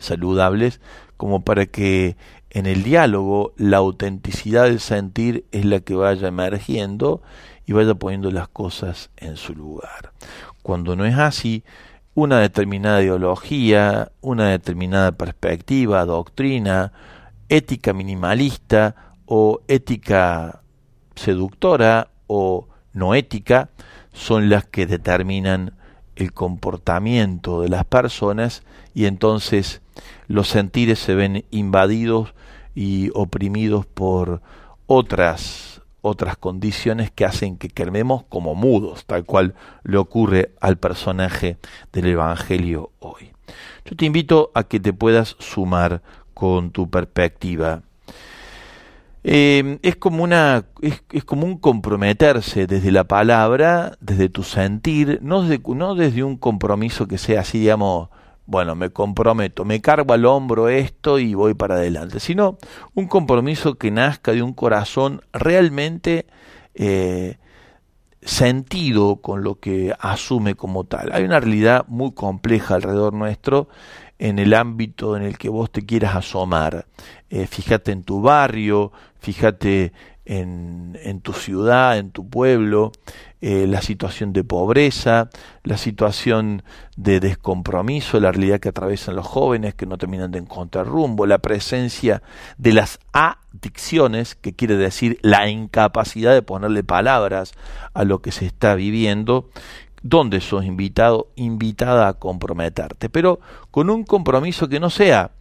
saludables 0.01 0.81
como 1.17 1.43
para 1.45 1.67
que 1.67 2.17
en 2.51 2.67
el 2.67 2.83
diálogo 2.83 3.53
la 3.57 3.77
autenticidad 3.77 4.65
del 4.65 4.81
sentir 4.81 5.45
es 5.53 5.65
la 5.65 5.81
que 5.81 5.95
vaya 5.95 6.29
emergiendo 6.29 7.23
y 7.67 7.73
vaya 7.73 7.95
poniendo 7.95 8.31
las 8.31 8.49
cosas 8.49 9.11
en 9.17 9.37
su 9.37 9.55
lugar. 9.55 10.13
Cuando 10.63 10.97
no 10.97 11.05
es 11.05 11.17
así, 11.17 11.63
una 12.15 12.41
determinada 12.41 13.03
ideología, 13.03 14.11
una 14.21 14.49
determinada 14.49 15.13
perspectiva, 15.13 16.05
doctrina, 16.05 16.93
ética 17.49 17.93
minimalista 17.93 19.15
o 19.27 19.61
ética 19.69 20.63
seductora 21.15 22.09
o 22.27 22.69
no 22.93 23.15
ética 23.15 23.71
son 24.13 24.49
las 24.49 24.65
que 24.65 24.87
determinan 24.87 25.75
el 26.17 26.33
comportamiento 26.33 27.63
de 27.63 27.69
las 27.69 27.85
personas 27.85 28.63
y 28.95 29.07
entonces 29.07 29.81
los 30.31 30.47
sentires 30.47 31.01
se 31.01 31.17
ven 31.17 31.45
invadidos 31.51 32.35
y 32.77 33.11
oprimidos 33.15 33.85
por 33.85 34.41
otras 34.87 35.83
otras 36.03 36.37
condiciones 36.37 37.11
que 37.11 37.27
hacen 37.27 37.59
que 37.59 37.69
quedemos 37.69 38.23
como 38.29 38.55
mudos, 38.55 39.05
tal 39.05 39.25
cual 39.25 39.55
le 39.83 39.99
ocurre 39.99 40.53
al 40.61 40.79
personaje 40.79 41.59
del 41.93 42.07
Evangelio 42.07 42.91
hoy. 43.01 43.33
Yo 43.85 43.97
te 43.97 44.07
invito 44.07 44.53
a 44.55 44.63
que 44.63 44.79
te 44.81 44.95
puedas 44.95 45.37
sumar 45.41 46.01
con 46.33 46.71
tu 46.71 46.89
perspectiva. 46.89 47.83
Eh, 49.25 49.79
es 49.83 49.97
como 49.97 50.23
una 50.23 50.65
es, 50.81 51.03
es, 51.13 51.25
como 51.25 51.45
un 51.45 51.59
comprometerse 51.59 52.67
desde 52.67 52.93
la 52.93 53.05
palabra, 53.05 53.99
desde 54.01 54.31
tu 54.31 54.45
sentir, 54.45 55.19
no 55.23 55.43
desde, 55.43 55.61
no 55.75 55.97
desde 55.97 56.23
un 56.23 56.37
compromiso 56.37 57.07
que 57.07 57.19
sea 57.19 57.41
así, 57.41 57.59
digamos, 57.59 58.09
bueno, 58.51 58.75
me 58.75 58.91
comprometo, 58.91 59.65
me 59.65 59.81
cargo 59.81 60.13
al 60.13 60.25
hombro 60.25 60.69
esto 60.69 61.21
y 61.21 61.35
voy 61.35 61.55
para 61.55 61.77
adelante, 61.77 62.19
sino 62.19 62.59
un 62.95 63.07
compromiso 63.07 63.77
que 63.77 63.93
nazca 63.93 64.33
de 64.33 64.43
un 64.43 64.55
corazón 64.55 65.21
realmente 65.33 66.27
eh, 66.75 67.39
sentido 68.23 69.21
con 69.23 69.45
lo 69.45 69.61
que 69.61 69.95
asume 70.01 70.57
como 70.57 70.83
tal. 70.83 71.13
Hay 71.13 71.23
una 71.23 71.39
realidad 71.39 71.85
muy 71.87 72.11
compleja 72.11 72.75
alrededor 72.75 73.13
nuestro 73.13 73.69
en 74.21 74.39
el 74.39 74.53
ámbito 74.53 75.17
en 75.17 75.23
el 75.23 75.39
que 75.39 75.49
vos 75.49 75.73
te 75.73 75.85
quieras 75.85 76.15
asomar. 76.15 76.87
Eh, 77.31 77.47
fíjate 77.47 77.91
en 77.91 78.05
tu 78.05 78.21
barrio, 78.21 78.93
fíjate 79.19 79.93
en, 80.27 80.97
en 81.03 81.23
tu 81.23 81.33
ciudad, 81.33 81.99
en 81.99 82.11
tu 82.11 82.29
pueblo, 82.29 82.93
eh, 83.41 83.67
la 83.67 83.81
situación 83.81 84.35
de 84.35 84.45
pobreza, 84.45 85.31
la 85.65 85.79
situación 85.79 86.63
de 86.99 87.19
descompromiso, 87.19 88.21
la 88.21 88.31
realidad 88.31 88.61
que 88.61 88.69
atraviesan 88.69 89.17
los 89.17 89.27
jóvenes 89.27 89.75
que 89.75 89.87
no 89.87 89.97
terminan 89.97 90.31
de 90.31 90.39
encontrar 90.39 90.87
rumbo, 90.87 91.25
la 91.25 91.39
presencia 91.39 92.23
de 92.59 92.75
las 92.75 92.99
adicciones, 93.13 94.35
que 94.35 94.53
quiere 94.53 94.77
decir 94.77 95.19
la 95.23 95.49
incapacidad 95.49 96.35
de 96.35 96.43
ponerle 96.43 96.85
palabras 96.85 97.53
a 97.95 98.05
lo 98.05 98.21
que 98.21 98.33
se 98.33 98.45
está 98.45 98.75
viviendo, 98.75 99.49
donde 100.03 100.41
sos 100.41 100.65
invitado, 100.65 101.29
invitada 101.37 102.09
a 102.09 102.15
comprometerte, 102.15 103.09
pero 103.11 103.41
con 103.71 103.91
un 103.91 104.05
compromiso 104.05 104.69
que 104.69 104.81
no 104.81 104.91
sea 104.91 105.33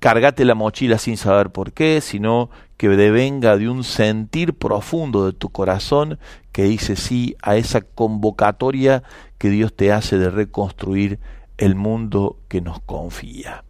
cargate 0.00 0.44
la 0.44 0.54
mochila 0.54 0.98
sin 0.98 1.16
saber 1.16 1.50
por 1.50 1.72
qué, 1.72 2.00
sino 2.00 2.50
que 2.76 2.88
devenga 2.88 3.56
de 3.56 3.68
un 3.68 3.84
sentir 3.84 4.54
profundo 4.54 5.26
de 5.26 5.34
tu 5.34 5.50
corazón 5.50 6.18
que 6.52 6.64
dice 6.64 6.96
sí 6.96 7.36
a 7.42 7.56
esa 7.56 7.82
convocatoria 7.82 9.02
que 9.38 9.50
Dios 9.50 9.74
te 9.74 9.92
hace 9.92 10.18
de 10.18 10.30
reconstruir 10.30 11.18
el 11.58 11.74
mundo 11.74 12.38
que 12.48 12.62
nos 12.62 12.80
confía. 12.80 13.64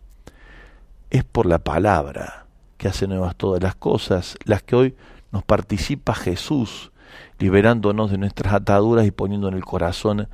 Es 1.11 1.25
por 1.25 1.47
la 1.47 1.59
palabra 1.59 2.47
que 2.79 2.87
hace 2.87 3.09
nuevas 3.09 3.35
todas 3.35 3.61
las 3.61 3.75
cosas, 3.75 4.37
las 4.45 4.63
que 4.63 4.77
hoy 4.77 4.95
nos 5.33 5.43
participa 5.43 6.15
Jesús, 6.15 6.93
liberándonos 7.41 8.11
de 8.11 8.19
nuestras 8.19 8.53
ataduras 8.53 9.07
y 9.07 9.11
poniendo 9.11 9.49
en 9.49 9.55
el 9.55 9.65
corazón, 9.65 10.29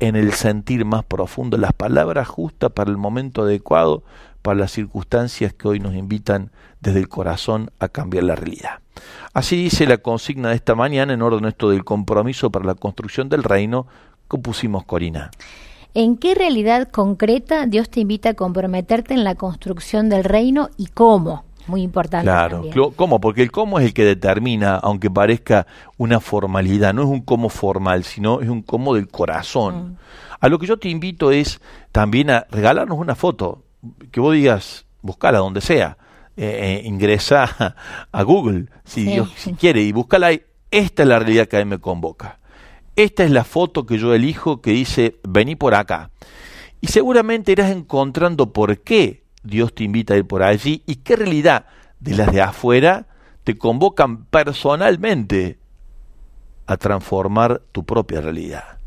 en 0.00 0.16
el 0.16 0.32
sentir 0.32 0.84
más 0.84 1.04
profundo, 1.04 1.58
las 1.58 1.72
palabras 1.72 2.28
justas 2.28 2.70
para 2.72 2.90
el 2.90 2.96
momento 2.96 3.42
adecuado, 3.42 4.02
para 4.40 4.58
las 4.58 4.72
circunstancias 4.72 5.52
que 5.52 5.68
hoy 5.68 5.80
nos 5.80 5.94
invitan 5.94 6.50
desde 6.80 7.00
el 7.00 7.08
corazón 7.08 7.70
a 7.78 7.88
cambiar 7.88 8.24
la 8.24 8.36
realidad. 8.36 8.78
Así 9.34 9.56
dice 9.56 9.86
la 9.86 9.98
consigna 9.98 10.50
de 10.50 10.56
esta 10.56 10.74
mañana 10.74 11.12
en 11.12 11.22
orden 11.22 11.44
esto 11.46 11.70
del 11.70 11.84
compromiso 11.84 12.50
para 12.50 12.64
la 12.64 12.74
construcción 12.74 13.28
del 13.28 13.44
reino 13.44 13.86
que 14.30 14.38
pusimos 14.38 14.84
Corina. 14.84 15.30
¿En 15.94 16.16
qué 16.16 16.34
realidad 16.34 16.88
concreta 16.88 17.66
Dios 17.66 17.90
te 17.90 18.00
invita 18.00 18.30
a 18.30 18.34
comprometerte 18.34 19.14
en 19.14 19.24
la 19.24 19.34
construcción 19.34 20.08
del 20.08 20.24
reino 20.24 20.70
y 20.76 20.86
cómo? 20.86 21.44
Muy 21.66 21.82
importante. 21.82 22.24
Claro, 22.24 22.64
¿cómo? 22.96 23.20
Porque 23.20 23.42
el 23.42 23.52
cómo 23.52 23.78
es 23.78 23.86
el 23.86 23.94
que 23.94 24.04
determina, 24.04 24.76
aunque 24.76 25.10
parezca 25.10 25.66
una 25.96 26.20
formalidad, 26.20 26.92
no 26.92 27.02
es 27.02 27.08
un 27.08 27.20
cómo 27.20 27.48
formal, 27.48 28.04
sino 28.04 28.40
es 28.40 28.48
un 28.48 28.62
cómo 28.62 28.94
del 28.94 29.08
corazón. 29.08 29.92
Mm. 29.92 29.96
A 30.40 30.48
lo 30.48 30.58
que 30.58 30.66
yo 30.66 30.78
te 30.78 30.88
invito 30.88 31.30
es 31.30 31.60
también 31.92 32.30
a 32.30 32.46
regalarnos 32.50 32.98
una 32.98 33.14
foto, 33.14 33.62
que 34.10 34.20
vos 34.20 34.34
digas, 34.34 34.86
buscala 35.00 35.38
donde 35.38 35.60
sea, 35.60 35.96
eh, 36.36 36.80
eh, 36.82 36.86
ingresa 36.86 37.76
a 38.12 38.22
Google, 38.22 38.66
si 38.84 39.04
Dios 39.04 39.32
quiere, 39.58 39.82
y 39.82 39.92
búscala 39.92 40.28
ahí. 40.28 40.42
Esta 40.70 41.02
es 41.02 41.08
la 41.08 41.18
realidad 41.18 41.46
que 41.46 41.58
a 41.58 41.64
mí 41.64 41.66
me 41.66 41.78
convoca. 41.78 42.38
Esta 42.96 43.24
es 43.24 43.30
la 43.30 43.44
foto 43.44 43.86
que 43.86 43.98
yo 43.98 44.14
elijo 44.14 44.60
que 44.60 44.72
dice, 44.72 45.16
vení 45.26 45.54
por 45.54 45.74
acá. 45.74 46.10
Y 46.80 46.88
seguramente 46.88 47.52
irás 47.52 47.70
encontrando 47.70 48.52
por 48.52 48.80
qué 48.80 49.21
Dios 49.42 49.74
te 49.74 49.84
invita 49.84 50.14
a 50.14 50.16
ir 50.16 50.26
por 50.26 50.42
allí 50.42 50.82
y 50.86 50.96
qué 50.96 51.16
realidad 51.16 51.66
de 52.00 52.16
las 52.16 52.32
de 52.32 52.42
afuera 52.42 53.06
te 53.44 53.56
convocan 53.56 54.24
personalmente 54.26 55.58
a 56.66 56.76
transformar 56.76 57.62
tu 57.72 57.84
propia 57.84 58.20
realidad. 58.20 58.78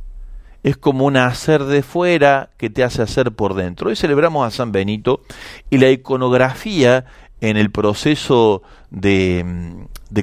Es 0.63 0.77
como 0.77 1.05
un 1.05 1.17
hacer 1.17 1.65
de 1.65 1.83
fuera 1.83 2.49
que 2.57 2.69
te 2.69 2.83
hace 2.83 3.01
hacer 3.01 3.31
por 3.33 3.53
dentro. 3.53 3.89
Hoy 3.89 3.95
celebramos 3.95 4.47
a 4.47 4.51
San 4.51 4.71
Benito 4.71 5.21
y 5.69 5.77
la 5.77 5.91
iconografía 5.91 7.05
en 7.41 7.57
el 7.57 7.69
proceso 7.69 8.63
de, 8.89 9.45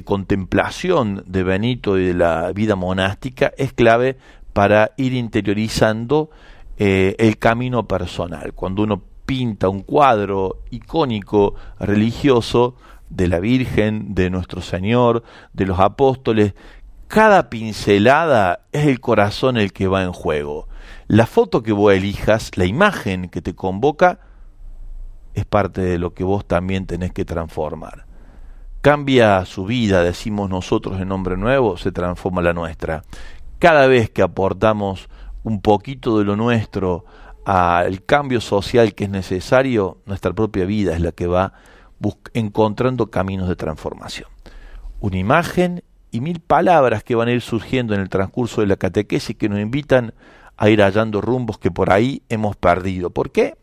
contemplación 0.03 1.23
de 1.27 1.43
Benito 1.43 1.97
y 1.97 2.07
de 2.07 2.13
la 2.13 2.51
vida 2.51 2.75
monástica 2.75 3.53
es 3.57 3.71
clave 3.71 4.17
para 4.51 4.91
ir 4.97 5.13
interiorizando 5.13 6.29
eh, 6.77 7.15
el 7.19 7.37
camino 7.37 7.87
personal. 7.87 8.53
Cuando 8.53 8.83
uno 8.83 9.01
pinta 9.25 9.69
un 9.69 9.81
cuadro 9.81 10.59
icónico 10.69 11.55
religioso 11.79 12.75
de 13.09 13.27
la 13.27 13.39
Virgen, 13.39 14.15
de 14.15 14.29
nuestro 14.29 14.61
Señor, 14.61 15.23
de 15.53 15.65
los 15.65 15.79
apóstoles, 15.79 16.53
cada 17.07 17.49
pincelada 17.49 18.61
es 18.71 18.87
el 18.87 18.99
corazón 18.99 19.57
el 19.57 19.71
que 19.71 19.87
va 19.87 20.01
en 20.01 20.13
juego. 20.13 20.67
La 21.07 21.27
foto 21.27 21.61
que 21.61 21.71
vos 21.71 21.93
elijas, 21.93 22.51
la 22.55 22.65
imagen 22.65 23.29
que 23.29 23.41
te 23.41 23.53
convoca, 23.53 24.19
es 25.35 25.45
parte 25.45 25.81
de 25.81 25.99
lo 25.99 26.13
que 26.13 26.23
vos 26.23 26.45
también 26.45 26.87
tenés 26.87 27.11
que 27.11 27.25
transformar. 27.25 28.05
Cambia 28.81 29.45
su 29.45 29.65
vida, 29.65 30.03
decimos 30.03 30.49
nosotros 30.49 30.99
en 30.99 31.07
nombre 31.07 31.37
nuevo, 31.37 31.77
se 31.77 31.91
transforma 31.91 32.41
la 32.41 32.53
nuestra. 32.53 33.03
Cada 33.59 33.87
vez 33.87 34.09
que 34.09 34.21
aportamos 34.21 35.07
un 35.43 35.61
poquito 35.61 36.17
de 36.17 36.25
lo 36.25 36.35
nuestro 36.35 37.05
al 37.45 38.03
cambio 38.05 38.41
social 38.41 38.93
que 38.95 39.05
es 39.05 39.09
necesario, 39.09 39.97
nuestra 40.05 40.33
propia 40.33 40.65
vida 40.65 40.93
es 40.93 41.01
la 41.01 41.11
que 41.11 41.27
va 41.27 41.53
encontrando 42.33 43.09
caminos 43.09 43.47
de 43.47 43.55
transformación. 43.55 44.29
Una 44.99 45.17
imagen 45.17 45.83
y 46.11 46.21
mil 46.21 46.39
palabras 46.39 47.03
que 47.03 47.15
van 47.15 47.27
a 47.27 47.31
ir 47.31 47.41
surgiendo 47.41 47.93
en 47.93 48.01
el 48.01 48.09
transcurso 48.09 48.61
de 48.61 48.67
la 48.67 48.75
catequesis 48.75 49.35
que 49.35 49.49
nos 49.49 49.59
invitan 49.59 50.13
a 50.57 50.69
ir 50.69 50.81
hallando 50.81 51.21
rumbos 51.21 51.57
que 51.57 51.71
por 51.71 51.91
ahí 51.91 52.21
hemos 52.29 52.55
perdido. 52.55 53.09
¿Por 53.09 53.31
qué? 53.31 53.55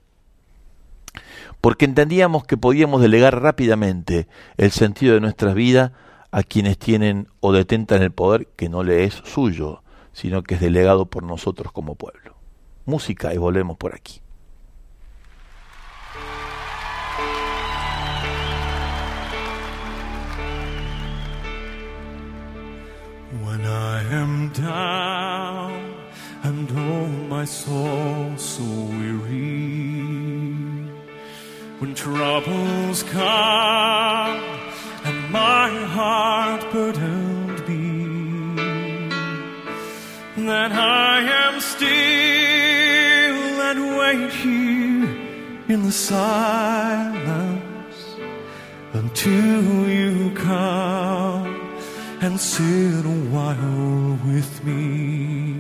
porque 1.61 1.85
entendíamos 1.85 2.45
que 2.45 2.57
podíamos 2.57 3.03
delegar 3.03 3.43
rápidamente 3.43 4.29
el 4.57 4.71
sentido 4.71 5.15
de 5.15 5.21
nuestras 5.21 5.55
vidas 5.55 5.93
a 6.31 6.43
quienes 6.43 6.79
tienen 6.79 7.29
o 7.41 7.53
detentan 7.53 8.03
el 8.03 8.13
poder 8.13 8.47
que 8.57 8.69
no 8.69 8.83
le 8.83 9.05
es 9.05 9.15
suyo, 9.25 9.83
sino 10.13 10.43
que 10.43 10.55
es 10.55 10.61
delegado 10.61 11.07
por 11.07 11.23
nosotros 11.23 11.73
como 11.73 11.97
pueblo. 11.97 12.40
Música 12.91 13.33
y 13.33 13.39
volvemos 13.39 13.77
por 13.77 13.95
aquí. 13.95 14.21
When 23.45 23.61
I 23.65 24.03
am 24.23 24.51
down 24.53 25.95
and 26.43 26.69
oh 26.73 27.07
my 27.29 27.45
soul 27.45 28.37
so 28.37 28.65
weary 28.99 29.71
when 31.79 31.95
troubles 31.95 33.05
come 33.05 34.43
and 35.05 35.31
my 35.31 35.69
heart 35.95 36.63
burdened 36.73 37.65
be, 37.69 38.57
then 40.45 40.73
I 40.73 41.21
am 41.45 41.61
still 41.61 42.40
and 43.71 43.97
wait 43.97 44.33
here 44.33 45.09
in 45.69 45.85
the 45.85 45.93
silence 45.93 47.99
until 48.95 49.89
you 49.89 50.33
come 50.35 51.47
and 52.21 52.41
sit 52.41 53.05
a 53.07 53.19
while 53.35 54.19
with 54.27 54.65
me. 54.65 55.55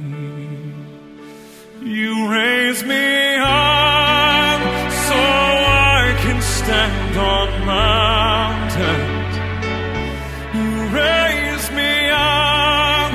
You 1.96 2.29
raise 2.29 2.83
me 2.83 3.37
up 3.37 4.61
so 5.07 5.18
I 5.94 6.16
can 6.25 6.42
stand 6.59 7.16
on 7.16 7.49
mountains. 7.77 9.35
You 10.57 10.68
raise 11.03 11.66
me 11.79 11.92
up 12.11 13.12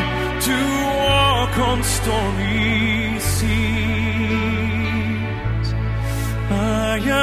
to 0.47 0.57
walk 1.03 1.53
on 1.69 1.83
stormy 1.83 2.44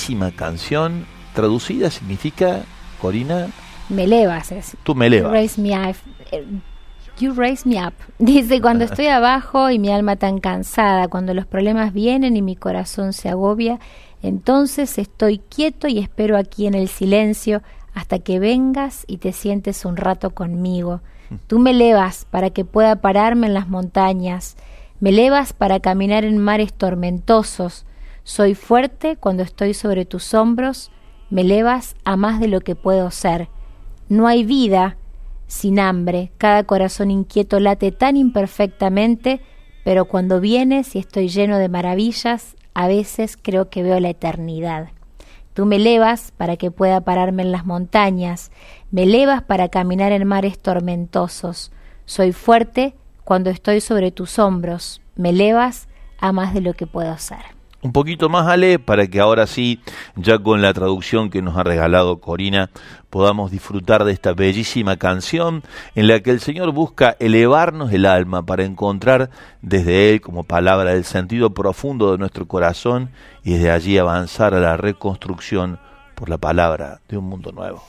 bellísima 0.00 0.30
canción. 0.30 1.04
Traducida 1.34 1.90
significa, 1.90 2.62
Corina, 3.00 3.48
Me 3.88 4.04
elevas. 4.04 4.50
Es, 4.52 4.76
tú 4.82 4.94
me 4.94 5.06
elevas. 5.06 5.32
Raise 5.32 5.60
me 5.60 5.76
up. 5.76 5.96
Eh, 6.32 6.44
You 7.18 7.34
raise 7.34 7.68
me 7.68 7.76
up. 7.84 7.92
Dice, 8.18 8.62
cuando 8.62 8.84
estoy 8.86 9.08
abajo 9.08 9.70
y 9.70 9.78
mi 9.78 9.90
alma 9.90 10.16
tan 10.16 10.38
cansada, 10.38 11.08
cuando 11.08 11.34
los 11.34 11.44
problemas 11.46 11.92
vienen 11.92 12.36
y 12.36 12.42
mi 12.42 12.56
corazón 12.56 13.12
se 13.12 13.28
agobia, 13.28 13.78
entonces 14.22 14.96
estoy 14.96 15.38
quieto 15.38 15.86
y 15.86 15.98
espero 15.98 16.38
aquí 16.38 16.66
en 16.66 16.74
el 16.74 16.88
silencio 16.88 17.62
hasta 17.92 18.20
que 18.20 18.38
vengas 18.38 19.04
y 19.06 19.18
te 19.18 19.32
sientes 19.32 19.84
un 19.84 19.96
rato 19.96 20.30
conmigo. 20.30 21.02
Tú 21.46 21.58
me 21.58 21.70
elevas 21.72 22.26
para 22.30 22.50
que 22.50 22.64
pueda 22.64 22.96
pararme 22.96 23.48
en 23.48 23.54
las 23.54 23.68
montañas, 23.68 24.56
me 24.98 25.10
elevas 25.10 25.52
para 25.52 25.78
caminar 25.78 26.24
en 26.24 26.38
mares 26.38 26.72
tormentosos. 26.72 27.84
Soy 28.24 28.54
fuerte 28.54 29.16
cuando 29.16 29.42
estoy 29.42 29.74
sobre 29.74 30.04
tus 30.04 30.34
hombros, 30.34 30.90
me 31.30 31.42
elevas 31.42 31.96
a 32.04 32.16
más 32.16 32.40
de 32.40 32.48
lo 32.48 32.60
que 32.60 32.74
puedo 32.74 33.10
ser. 33.10 33.48
No 34.08 34.26
hay 34.26 34.44
vida 34.44 34.96
sin 35.46 35.80
hambre, 35.80 36.30
cada 36.38 36.64
corazón 36.64 37.10
inquieto 37.10 37.58
late 37.58 37.92
tan 37.92 38.16
imperfectamente, 38.16 39.40
pero 39.84 40.04
cuando 40.04 40.40
vienes 40.40 40.94
y 40.94 40.98
estoy 40.98 41.28
lleno 41.28 41.58
de 41.58 41.68
maravillas, 41.68 42.56
a 42.74 42.86
veces 42.86 43.36
creo 43.40 43.68
que 43.70 43.82
veo 43.82 43.98
la 44.00 44.10
eternidad. 44.10 44.90
Tú 45.54 45.66
me 45.66 45.76
elevas 45.76 46.32
para 46.36 46.56
que 46.56 46.70
pueda 46.70 47.00
pararme 47.00 47.42
en 47.42 47.52
las 47.52 47.66
montañas, 47.66 48.52
me 48.90 49.02
elevas 49.02 49.42
para 49.42 49.68
caminar 49.68 50.12
en 50.12 50.26
mares 50.26 50.58
tormentosos. 50.58 51.72
Soy 52.04 52.32
fuerte 52.32 52.94
cuando 53.24 53.50
estoy 53.50 53.80
sobre 53.80 54.12
tus 54.12 54.38
hombros, 54.38 55.00
me 55.16 55.30
elevas 55.30 55.88
a 56.18 56.32
más 56.32 56.54
de 56.54 56.60
lo 56.60 56.74
que 56.74 56.86
puedo 56.86 57.16
ser. 57.18 57.59
Un 57.82 57.92
poquito 57.92 58.28
más, 58.28 58.46
Ale, 58.46 58.78
para 58.78 59.06
que 59.06 59.20
ahora 59.20 59.46
sí, 59.46 59.80
ya 60.14 60.38
con 60.38 60.60
la 60.60 60.74
traducción 60.74 61.30
que 61.30 61.40
nos 61.40 61.56
ha 61.56 61.62
regalado 61.62 62.20
Corina, 62.20 62.68
podamos 63.08 63.50
disfrutar 63.50 64.04
de 64.04 64.12
esta 64.12 64.34
bellísima 64.34 64.98
canción 64.98 65.62
en 65.94 66.06
la 66.06 66.20
que 66.20 66.30
el 66.30 66.40
Señor 66.40 66.72
busca 66.72 67.16
elevarnos 67.20 67.90
el 67.92 68.04
alma 68.04 68.44
para 68.44 68.64
encontrar 68.64 69.30
desde 69.62 70.12
Él 70.12 70.20
como 70.20 70.44
palabra 70.44 70.92
el 70.92 71.04
sentido 71.04 71.54
profundo 71.54 72.12
de 72.12 72.18
nuestro 72.18 72.46
corazón 72.46 73.10
y 73.44 73.54
desde 73.54 73.70
allí 73.70 73.96
avanzar 73.96 74.52
a 74.52 74.60
la 74.60 74.76
reconstrucción 74.76 75.78
por 76.14 76.28
la 76.28 76.36
palabra 76.36 77.00
de 77.08 77.16
un 77.16 77.24
mundo 77.24 77.50
nuevo. 77.50 77.82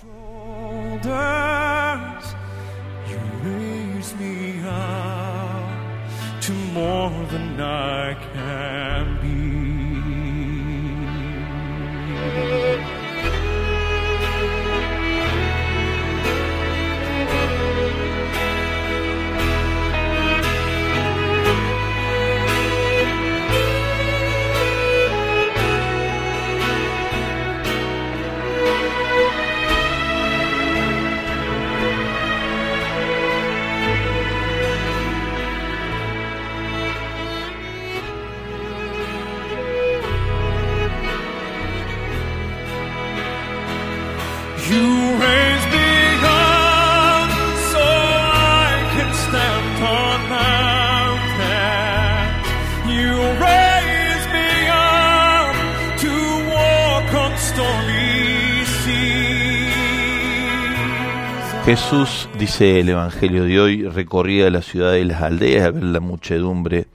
Jesús, 61.91 62.29
dice 62.39 62.79
el 62.79 62.87
Evangelio 62.87 63.43
de 63.43 63.59
hoy, 63.59 63.83
recorría 63.83 64.49
la 64.49 64.61
ciudad 64.61 64.93
y 64.93 65.03
las 65.03 65.21
aldeas 65.21 65.65
a 65.65 65.71
ver 65.71 65.83
la 65.83 65.99
muchedumbre. 65.99 66.87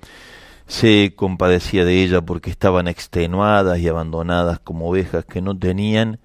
Se 0.68 1.12
compadecía 1.14 1.84
de 1.84 2.02
ella 2.02 2.22
porque 2.22 2.48
estaban 2.48 2.88
extenuadas 2.88 3.78
y 3.78 3.88
abandonadas 3.88 4.58
como 4.58 4.88
ovejas 4.88 5.26
que 5.26 5.42
no 5.42 5.54
tenían 5.54 6.18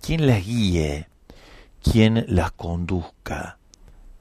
quien 0.00 0.26
las 0.26 0.42
guíe, 0.42 1.06
quien 1.82 2.24
las 2.26 2.50
conduzca, 2.52 3.58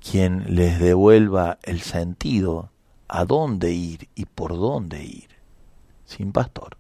quien 0.05 0.53
les 0.53 0.81
devuelva 0.81 1.59
el 1.63 1.79
sentido 1.79 2.71
a 3.07 3.23
dónde 3.23 3.71
ir 3.71 4.09
y 4.15 4.25
por 4.25 4.51
dónde 4.51 5.01
ir. 5.01 5.29
Sin 6.03 6.33
pastor. 6.33 6.75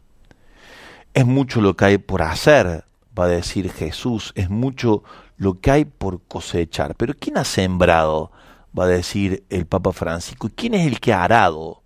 Es 1.13 1.25
mucho 1.25 1.61
lo 1.61 1.77
que 1.77 1.85
hay 1.85 1.97
por 1.99 2.21
hacer, 2.21 2.83
va 3.17 3.25
a 3.25 3.29
decir 3.29 3.71
Jesús, 3.71 4.33
es 4.35 4.49
mucho 4.49 5.03
lo 5.43 5.59
que 5.59 5.71
hay 5.71 5.85
por 5.85 6.21
cosechar. 6.23 6.95
Pero 6.95 7.13
¿quién 7.19 7.37
ha 7.37 7.43
sembrado? 7.43 8.31
Va 8.77 8.85
a 8.85 8.87
decir 8.87 9.43
el 9.49 9.65
Papa 9.65 9.91
Francisco. 9.91 10.47
¿Y 10.47 10.51
quién 10.51 10.73
es 10.73 10.87
el 10.87 10.99
que 10.99 11.13
ha 11.13 11.23
arado? 11.23 11.83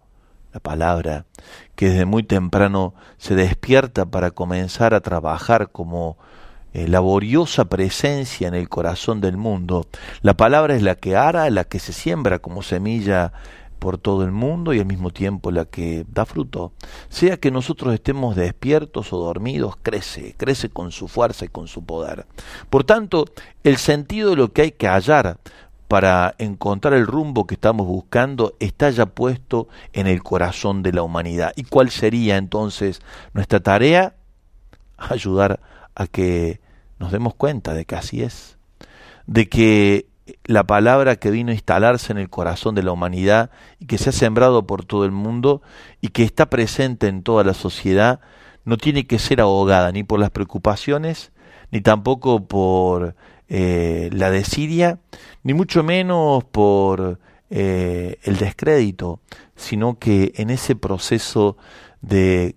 La 0.54 0.60
palabra, 0.62 1.26
que 1.76 1.90
desde 1.90 2.06
muy 2.06 2.24
temprano 2.24 2.94
se 3.18 3.36
despierta 3.36 4.06
para 4.06 4.32
comenzar 4.32 4.94
a 4.94 5.02
trabajar 5.02 5.72
como 5.72 6.18
eh, 6.74 6.88
laboriosa 6.88 7.66
presencia 7.66 8.48
en 8.48 8.54
el 8.54 8.70
corazón 8.70 9.20
del 9.20 9.38
mundo. 9.38 9.88
La 10.22 10.36
palabra 10.36 10.76
es 10.76 10.84
la 10.84 10.96
que 10.96 11.16
ara, 11.16 11.50
la 11.50 11.66
que 11.66 11.80
se 11.80 11.94
siembra 11.94 12.40
como 12.40 12.62
semilla 12.62 13.34
por 13.80 13.98
todo 13.98 14.24
el 14.24 14.32
mundo 14.32 14.74
y 14.74 14.80
al 14.80 14.86
mismo 14.86 15.12
tiempo 15.12 15.52
la 15.52 15.66
que 15.66 16.06
da 16.12 16.26
fruto. 16.26 16.74
Sea 17.10 17.38
que 17.38 17.52
nosotros 17.52 17.94
estemos 17.94 18.36
despiertos 18.36 19.14
o 19.14 19.18
dormidos, 19.18 19.76
crece, 19.82 20.36
crece 20.38 20.70
con 20.70 20.92
su 20.92 21.08
fuerza 21.08 21.46
y 21.46 21.50
con 21.50 21.68
su 21.68 21.84
poder. 21.84 22.26
Por 22.70 22.84
tanto, 22.84 23.26
el 23.64 23.78
sentido 23.78 24.32
de 24.32 24.36
lo 24.36 24.52
que 24.52 24.64
hay 24.64 24.72
que 24.72 24.88
hallar 24.88 25.38
para 25.88 26.36
encontrar 26.38 26.94
el 26.94 27.08
rumbo 27.08 27.48
que 27.48 27.56
estamos 27.56 27.88
buscando 27.88 28.56
está 28.60 28.90
ya 28.90 29.06
puesto 29.06 29.70
en 29.94 30.08
el 30.08 30.22
corazón 30.22 30.84
de 30.84 30.94
la 30.94 31.04
humanidad. 31.04 31.54
¿Y 31.56 31.64
cuál 31.64 31.90
sería 31.90 32.38
entonces 32.38 33.02
nuestra 33.34 33.62
tarea? 33.62 34.16
Ayudar 34.98 35.62
a 35.96 36.08
que 36.08 36.60
nos 37.00 37.12
demos 37.12 37.36
cuenta 37.36 37.74
de 37.74 37.86
que 37.86 37.96
así 37.96 38.22
es, 38.22 38.58
de 39.28 39.48
que 39.48 40.08
la 40.46 40.66
palabra 40.66 41.16
que 41.16 41.32
vino 41.32 41.52
a 41.52 41.56
instalarse 41.56 42.12
en 42.12 42.18
el 42.18 42.30
corazón 42.30 42.76
de 42.76 42.84
la 42.84 42.92
humanidad 42.92 43.52
y 43.80 43.86
que 43.86 43.98
se 43.98 44.10
ha 44.10 44.14
sembrado 44.14 44.66
por 44.66 44.86
todo 44.86 45.06
el 45.06 45.12
mundo 45.12 45.62
y 46.02 46.10
que 46.10 46.24
está 46.24 46.50
presente 46.50 47.08
en 47.08 47.24
toda 47.24 47.44
la 47.44 47.54
sociedad, 47.54 48.20
no 48.66 48.78
tiene 48.78 49.08
que 49.08 49.20
ser 49.20 49.42
ahogada 49.42 49.92
ni 49.92 50.04
por 50.04 50.20
las 50.20 50.30
preocupaciones, 50.30 51.32
ni 51.72 51.82
tampoco 51.82 52.46
por 52.48 53.16
eh, 53.50 54.10
la 54.12 54.30
desidia, 54.30 55.00
ni 55.44 55.54
mucho 55.54 55.84
menos 55.84 56.44
por 56.44 57.20
eh, 57.50 58.18
el 58.24 58.38
descrédito, 58.38 59.22
sino 59.56 59.98
que 59.98 60.34
en 60.36 60.50
ese 60.50 60.76
proceso 60.76 61.58
de 62.02 62.56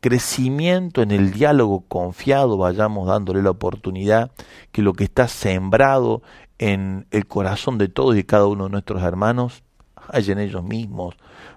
crecimiento 0.00 1.02
en 1.02 1.10
el 1.10 1.32
diálogo 1.32 1.84
confiado 1.88 2.56
vayamos 2.56 3.08
dándole 3.08 3.42
la 3.42 3.50
oportunidad 3.50 4.30
que 4.70 4.82
lo 4.82 4.92
que 4.92 5.04
está 5.04 5.28
sembrado 5.28 6.22
en 6.58 7.06
el 7.10 7.26
corazón 7.26 7.78
de 7.78 7.88
todos 7.88 8.16
y 8.16 8.24
cada 8.24 8.46
uno 8.46 8.64
de 8.64 8.70
nuestros 8.70 9.02
hermanos 9.02 9.62
haya 10.08 10.32
en 10.32 10.38
ellos 10.38 10.64
mismos 10.64 11.16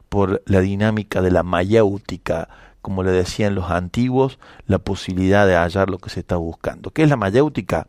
por 0.10 0.42
la 0.46 0.60
dinámica 0.60 1.22
de 1.22 1.32
la 1.32 1.44
mayéutica 1.44 2.50
como 2.82 3.04
le 3.04 3.12
decían 3.12 3.56
los 3.56 3.70
antiguos, 3.70 4.40
la 4.66 4.80
posibilidad 4.80 5.46
de 5.46 5.56
hallar 5.56 5.90
lo 5.90 6.00
que 6.00 6.10
se 6.10 6.22
está 6.22 6.36
buscando. 6.38 6.92
¿Qué 6.92 7.04
es 7.04 7.10
la 7.10 7.16
mayéutica? 7.16 7.88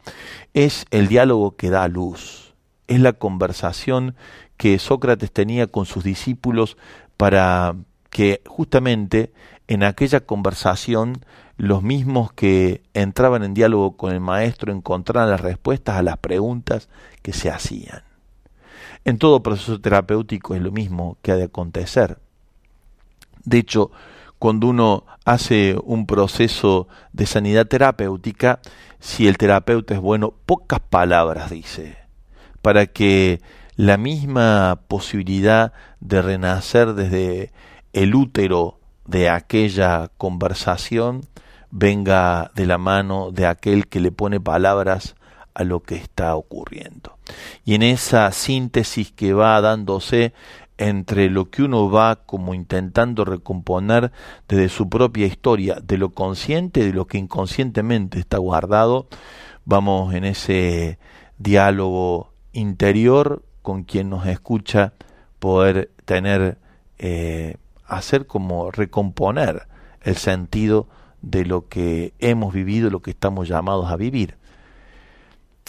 Es 0.55 0.85
el 0.91 1.09
diálogo 1.09 1.57
que 1.57 1.71
da 1.71 1.89
luz, 1.89 2.55
es 2.89 3.01
la 3.01 3.15
conversación 3.15 4.15
que 4.57 4.79
Sócrates 4.79 5.33
tenía 5.33 5.67
con 5.67 5.87
sus 5.87 6.05
discípulos 6.05 6.77
para 7.17 7.75
que 8.11 8.43
justamente 8.47 9.33
en 9.67 9.83
aquella 9.83 10.21
conversación 10.21 11.25
los 11.63 11.85
mismos 11.85 12.33
que 12.33 12.83
entraban 12.93 13.45
en 13.45 13.55
diálogo 13.55 13.97
con 13.97 14.13
el 14.13 14.19
maestro 14.19 14.73
encontraran 14.73 15.31
las 15.31 15.43
respuestas 15.43 15.97
a 15.97 16.03
las 16.03 16.17
preguntas 16.19 16.89
que 17.23 17.33
se 17.33 17.51
hacían. 17.51 18.03
En 19.05 19.17
todo 19.17 19.45
proceso 19.45 19.81
terapéutico 19.81 20.57
es 20.57 20.61
lo 20.61 20.73
mismo 20.73 21.19
que 21.23 21.31
ha 21.31 21.37
de 21.37 21.45
acontecer. 21.45 22.19
De 23.45 23.59
hecho, 23.59 23.93
cuando 24.41 24.67
uno 24.67 25.05
hace 25.25 25.77
un 25.85 26.07
proceso 26.07 26.89
de 27.13 27.27
sanidad 27.27 27.69
terapéutica, 27.69 28.59
si 28.99 29.29
el 29.29 29.39
terapeuta 29.39 29.95
es 29.95 30.01
bueno, 30.01 30.35
pocas 30.45 30.81
palabras 30.81 31.49
dice, 31.49 31.97
para 32.61 32.87
que 32.87 33.41
la 33.77 33.99
misma 33.99 34.81
posibilidad 34.89 35.73
de 36.01 36.23
renacer 36.23 36.95
desde 36.95 37.53
el 37.93 38.17
útero 38.17 38.81
de 39.07 39.31
aquella 39.31 40.11
conversación 40.19 41.21
venga 41.73 42.53
de 42.55 42.67
la 42.67 42.79
mano 42.79 43.33
de 43.33 43.47
aquel 43.47 43.89
que 43.89 43.99
le 43.99 44.13
pone 44.13 44.39
palabras 44.39 45.17
a 45.55 45.65
lo 45.65 45.81
que 45.81 45.97
está 45.97 46.37
ocurriendo. 46.37 47.19
Y 47.65 47.75
en 47.75 47.83
esa 47.83 48.31
síntesis 48.31 49.11
que 49.11 49.33
va 49.33 49.61
dándose 49.61 50.33
entre 50.79 51.31
lo 51.31 51.51
que 51.51 51.63
uno 51.63 51.91
va 51.91 52.17
como 52.17 52.55
intentando 52.55 53.25
recomponer 53.25 54.13
desde 54.49 54.69
su 54.69 54.89
propia 54.89 55.27
historia, 55.27 55.79
de 55.83 55.99
lo 55.99 56.11
consciente, 56.11 56.85
de 56.85 56.93
lo 56.93 57.07
que 57.07 57.19
inconscientemente 57.19 58.19
está 58.19 58.39
guardado, 58.39 59.07
vamos 59.65 60.15
en 60.15 60.25
ese 60.25 60.99
diálogo 61.39 62.33
interior 62.53 63.43
con 63.63 63.85
quien 63.85 64.11
nos 64.11 64.27
escucha, 64.27 64.93
poder 65.39 65.91
tener, 66.05 66.59
eh, 66.99 67.57
hacer 67.87 68.27
como 68.27 68.71
recomponer 68.71 69.69
el 70.03 70.17
sentido 70.17 70.89
de 71.23 71.45
lo 71.45 71.69
que 71.69 72.13
hemos 72.19 72.53
vivido, 72.53 72.91
lo 72.91 73.01
que 73.01 73.13
estamos 73.13 73.49
llamados 73.49 73.91
a 73.91 73.97
vivir. 73.97 74.37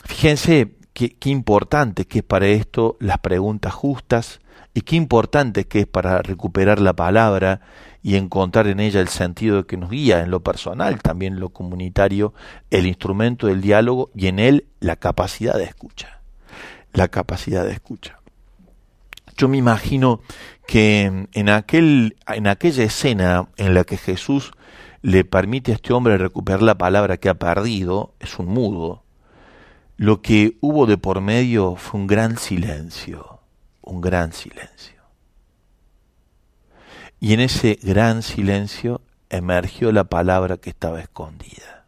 Fíjense 0.03 0.71
qué, 0.93 1.15
importante 1.25 2.05
que 2.05 2.19
es 2.19 2.23
para 2.25 2.47
esto 2.47 2.97
las 2.99 3.19
preguntas 3.19 3.73
justas, 3.73 4.39
y 4.75 4.81
qué 4.81 4.95
importante 4.95 5.65
que 5.65 5.81
es 5.81 5.87
para 5.87 6.21
recuperar 6.23 6.81
la 6.81 6.93
palabra 6.93 7.61
y 8.01 8.15
encontrar 8.15 8.67
en 8.67 8.79
ella 8.79 9.01
el 9.01 9.07
sentido 9.07 9.67
que 9.67 9.77
nos 9.77 9.91
guía 9.91 10.21
en 10.23 10.31
lo 10.31 10.41
personal, 10.41 11.01
también 11.01 11.33
en 11.33 11.39
lo 11.39 11.49
comunitario, 11.49 12.33
el 12.71 12.87
instrumento 12.87 13.47
del 13.47 13.61
diálogo 13.61 14.09
y 14.15 14.27
en 14.27 14.39
él 14.39 14.65
la 14.79 14.95
capacidad 14.95 15.55
de 15.55 15.65
escucha. 15.65 16.21
La 16.91 17.07
capacidad 17.07 17.63
de 17.63 17.73
escucha. 17.73 18.19
Yo 19.37 19.47
me 19.47 19.57
imagino 19.57 20.21
que 20.67 21.27
en, 21.31 21.49
aquel, 21.49 22.17
en 22.27 22.47
aquella 22.47 22.83
escena 22.83 23.49
en 23.57 23.73
la 23.73 23.83
que 23.83 23.97
Jesús 23.97 24.53
le 25.03 25.23
permite 25.23 25.71
a 25.71 25.75
este 25.75 25.93
hombre 25.93 26.17
recuperar 26.17 26.63
la 26.63 26.79
palabra 26.79 27.17
que 27.17 27.29
ha 27.29 27.35
perdido, 27.35 28.15
es 28.19 28.39
un 28.39 28.47
mudo, 28.47 29.03
lo 29.97 30.23
que 30.23 30.57
hubo 30.61 30.87
de 30.87 30.97
por 30.97 31.21
medio 31.21 31.75
fue 31.75 31.99
un 31.99 32.07
gran 32.07 32.37
silencio 32.37 33.33
un 33.83 34.01
gran 34.01 34.33
silencio. 34.33 35.03
Y 37.19 37.33
en 37.33 37.39
ese 37.39 37.77
gran 37.81 38.23
silencio 38.23 39.01
emergió 39.29 39.91
la 39.91 40.05
palabra 40.05 40.57
que 40.57 40.69
estaba 40.69 40.99
escondida. 40.99 41.85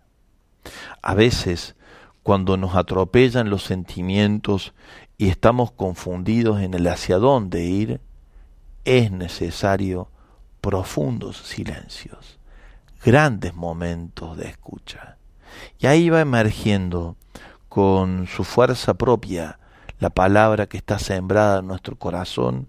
A 1.01 1.13
veces, 1.13 1.75
cuando 2.23 2.58
nos 2.58 2.75
atropellan 2.75 3.49
los 3.49 3.63
sentimientos 3.63 4.73
y 5.17 5.30
estamos 5.30 5.71
confundidos 5.71 6.62
en 6.62 6.73
el 6.73 6.88
hacia 6.88 7.17
dónde 7.17 7.65
ir, 7.65 8.01
es 8.84 9.12
necesario 9.12 10.10
profundos 10.62 11.38
silencios, 11.38 12.39
grandes 13.06 13.54
momentos 13.54 14.36
de 14.36 14.48
escucha. 14.48 15.18
Y 15.78 15.86
ahí 15.86 16.10
va 16.10 16.22
emergiendo 16.22 17.15
con 17.70 18.26
su 18.26 18.44
fuerza 18.44 18.96
propia 18.96 19.60
la 20.00 20.10
palabra 20.10 20.65
que 20.65 20.78
está 20.78 20.98
sembrada 20.98 21.60
en 21.60 21.68
nuestro 21.68 21.98
corazón 21.98 22.68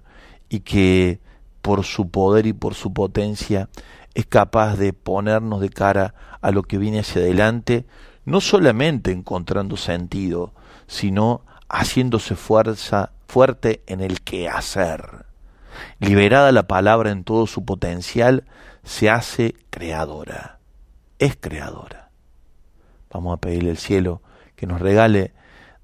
y 0.51 0.61
que 0.61 1.21
por 1.63 1.85
su 1.85 2.11
poder 2.11 2.47
y 2.47 2.53
por 2.53 2.75
su 2.75 2.93
potencia 2.93 3.71
es 4.13 4.27
capaz 4.27 4.77
de 4.77 4.93
ponernos 4.93 5.63
de 5.63 5.71
cara 5.71 6.15
a 6.43 6.51
lo 6.51 6.63
que 6.63 6.77
viene 6.77 7.01
hacia 7.01 7.23
adelante, 7.23 7.87
no 8.27 8.43
solamente 8.43 9.13
encontrando 9.13 9.79
sentido, 9.79 10.53
sino 10.87 11.47
haciéndose 11.71 12.37
fuerza 12.37 13.13
fuerte 13.27 13.83
en 13.87 14.03
el 14.03 14.21
que 14.21 14.51
hacer. 14.51 15.25
Liberada 15.99 16.53
la 16.53 16.67
palabra 16.67 17.11
en 17.11 17.25
todo 17.25 17.47
su 17.47 17.65
potencial, 17.65 18.45
se 18.83 19.11
hace 19.11 19.55
creadora. 19.71 20.59
Es 21.19 21.37
creadora. 21.37 22.11
Vamos 23.11 23.35
a 23.35 23.41
pedirle 23.41 23.71
al 23.71 23.79
cielo 23.79 24.23
que 24.55 24.67
nos 24.67 24.81
regale 24.81 25.35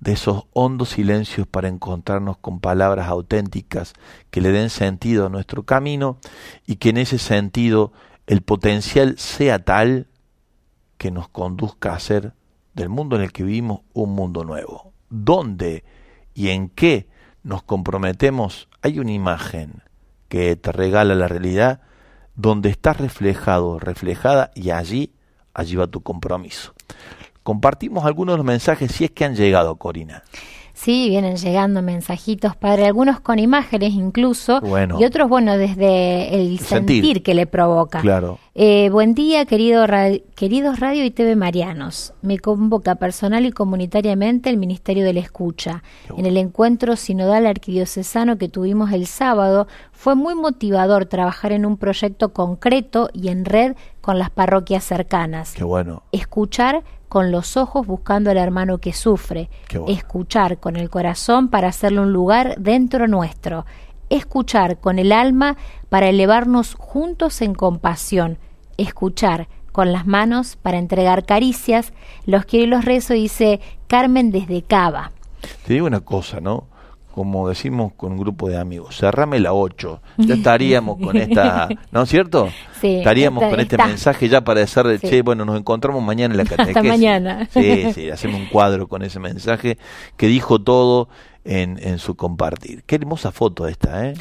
de 0.00 0.12
esos 0.12 0.46
hondos 0.52 0.90
silencios 0.90 1.46
para 1.46 1.68
encontrarnos 1.68 2.36
con 2.36 2.58
palabras 2.58 3.08
auténticas 3.08 3.92
que 4.30 4.40
le 4.40 4.50
den 4.50 4.68
sentido 4.68 5.26
a 5.26 5.28
nuestro 5.28 5.62
camino 5.62 6.18
y 6.66 6.76
que 6.76 6.88
en 6.88 6.96
ese 6.96 7.18
sentido 7.18 7.92
el 8.26 8.42
potencial 8.42 9.16
sea 9.18 9.60
tal 9.60 10.08
que 10.98 11.10
nos 11.10 11.28
conduzca 11.28 11.92
a 11.92 11.96
hacer 11.96 12.34
del 12.74 12.88
mundo 12.88 13.16
en 13.16 13.22
el 13.22 13.32
que 13.32 13.44
vivimos 13.44 13.82
un 13.92 14.14
mundo 14.14 14.44
nuevo. 14.44 14.92
¿Dónde 15.08 15.84
y 16.34 16.48
en 16.48 16.68
qué 16.68 17.08
nos 17.42 17.62
comprometemos? 17.62 18.68
Hay 18.82 18.98
una 18.98 19.12
imagen 19.12 19.82
que 20.28 20.56
te 20.56 20.72
regala 20.72 21.14
la 21.14 21.28
realidad 21.28 21.80
donde 22.34 22.68
estás 22.68 22.98
reflejado, 22.98 23.78
reflejada 23.78 24.50
y 24.54 24.70
allí, 24.70 25.12
allí 25.54 25.76
va 25.76 25.86
tu 25.86 26.02
compromiso 26.02 26.74
compartimos 27.42 28.04
algunos 28.04 28.34
de 28.34 28.36
los 28.38 28.46
mensajes 28.46 28.92
si 28.92 29.04
es 29.04 29.10
que 29.10 29.24
han 29.24 29.34
llegado, 29.34 29.76
Corina. 29.76 30.22
Sí, 30.82 31.08
vienen 31.10 31.36
llegando 31.36 31.80
mensajitos, 31.80 32.56
padre, 32.56 32.86
algunos 32.86 33.20
con 33.20 33.38
imágenes 33.38 33.92
incluso, 33.92 34.60
y 34.98 35.04
otros, 35.04 35.28
bueno, 35.28 35.56
desde 35.56 36.34
el 36.34 36.58
sentir, 36.58 37.22
que 37.22 37.34
le 37.34 37.46
provoca. 37.46 38.00
Claro. 38.00 38.40
Eh, 38.56 38.90
buen 38.90 39.14
día, 39.14 39.46
querido 39.46 39.86
queridos 40.34 40.80
Radio 40.80 41.04
y 41.04 41.12
TV 41.12 41.36
Marianos. 41.36 42.14
Me 42.20 42.40
convoca 42.40 42.96
personal 42.96 43.46
y 43.46 43.52
comunitariamente 43.52 44.50
el 44.50 44.56
Ministerio 44.56 45.04
de 45.04 45.12
la 45.12 45.20
Escucha. 45.20 45.84
En 46.16 46.26
el 46.26 46.36
encuentro 46.36 46.96
sinodal 46.96 47.46
arquidiocesano 47.46 48.36
que 48.36 48.48
tuvimos 48.48 48.90
el 48.90 49.06
sábado, 49.06 49.68
fue 49.92 50.16
muy 50.16 50.34
motivador 50.34 51.06
trabajar 51.06 51.52
en 51.52 51.64
un 51.64 51.76
proyecto 51.76 52.32
concreto 52.32 53.08
y 53.12 53.28
en 53.28 53.44
red 53.44 53.76
con 54.02 54.18
las 54.18 54.28
parroquias 54.28 54.84
cercanas. 54.84 55.54
Qué 55.54 55.64
bueno. 55.64 56.02
Escuchar 56.12 56.82
con 57.08 57.30
los 57.30 57.56
ojos 57.56 57.86
buscando 57.86 58.30
al 58.30 58.36
hermano 58.36 58.78
que 58.78 58.92
sufre, 58.92 59.48
escuchar 59.86 60.58
con 60.58 60.76
el 60.76 60.90
corazón 60.90 61.48
para 61.48 61.68
hacerle 61.68 62.00
un 62.00 62.12
lugar 62.12 62.56
dentro 62.58 63.06
nuestro, 63.06 63.64
escuchar 64.10 64.78
con 64.78 64.98
el 64.98 65.12
alma 65.12 65.56
para 65.88 66.08
elevarnos 66.08 66.74
juntos 66.74 67.40
en 67.40 67.54
compasión, 67.54 68.38
escuchar 68.76 69.48
con 69.72 69.92
las 69.92 70.06
manos 70.06 70.56
para 70.56 70.78
entregar 70.78 71.24
caricias, 71.24 71.92
los 72.26 72.44
quiero 72.44 72.64
y 72.64 72.68
los 72.68 72.84
rezo, 72.84 73.14
dice 73.14 73.60
Carmen 73.86 74.30
desde 74.30 74.62
Cava. 74.62 75.12
Te 75.66 75.74
digo 75.74 75.86
una 75.86 76.00
cosa, 76.00 76.40
¿no? 76.40 76.66
Como 77.14 77.48
decimos 77.48 77.92
con 77.96 78.12
un 78.12 78.18
grupo 78.18 78.48
de 78.48 78.58
amigos, 78.58 78.96
cerrame 78.96 79.38
la 79.38 79.52
8, 79.52 80.00
ya 80.18 80.34
estaríamos 80.34 80.98
con 80.98 81.16
esta, 81.16 81.68
¿no 81.90 82.02
es 82.02 82.08
cierto? 82.08 82.48
Sí, 82.80 82.96
estaríamos 82.96 83.42
está- 83.44 83.50
con 83.52 83.60
este 83.60 83.76
está. 83.76 83.86
mensaje 83.86 84.28
ya 84.28 84.40
para 84.42 84.58
decir, 84.60 84.82
Sí. 85.00 85.08
che, 85.08 85.22
bueno, 85.22 85.44
nos 85.44 85.56
encontramos 85.56 86.02
mañana 86.02 86.34
en 86.34 86.38
la 86.38 86.44
catequesis. 86.48 86.76
Hasta 86.76 86.88
mañana. 86.88 87.48
Sí, 87.52 87.92
sí, 87.92 88.10
hacemos 88.10 88.40
un 88.40 88.46
cuadro 88.46 88.88
con 88.88 89.02
ese 89.02 89.20
mensaje 89.20 89.78
que 90.16 90.26
dijo 90.26 90.58
todo 90.60 91.08
en, 91.44 91.78
en 91.80 91.98
su 91.98 92.16
compartir. 92.16 92.82
Qué 92.86 92.96
hermosa 92.96 93.30
foto 93.30 93.68
esta, 93.68 94.08
¿eh? 94.08 94.14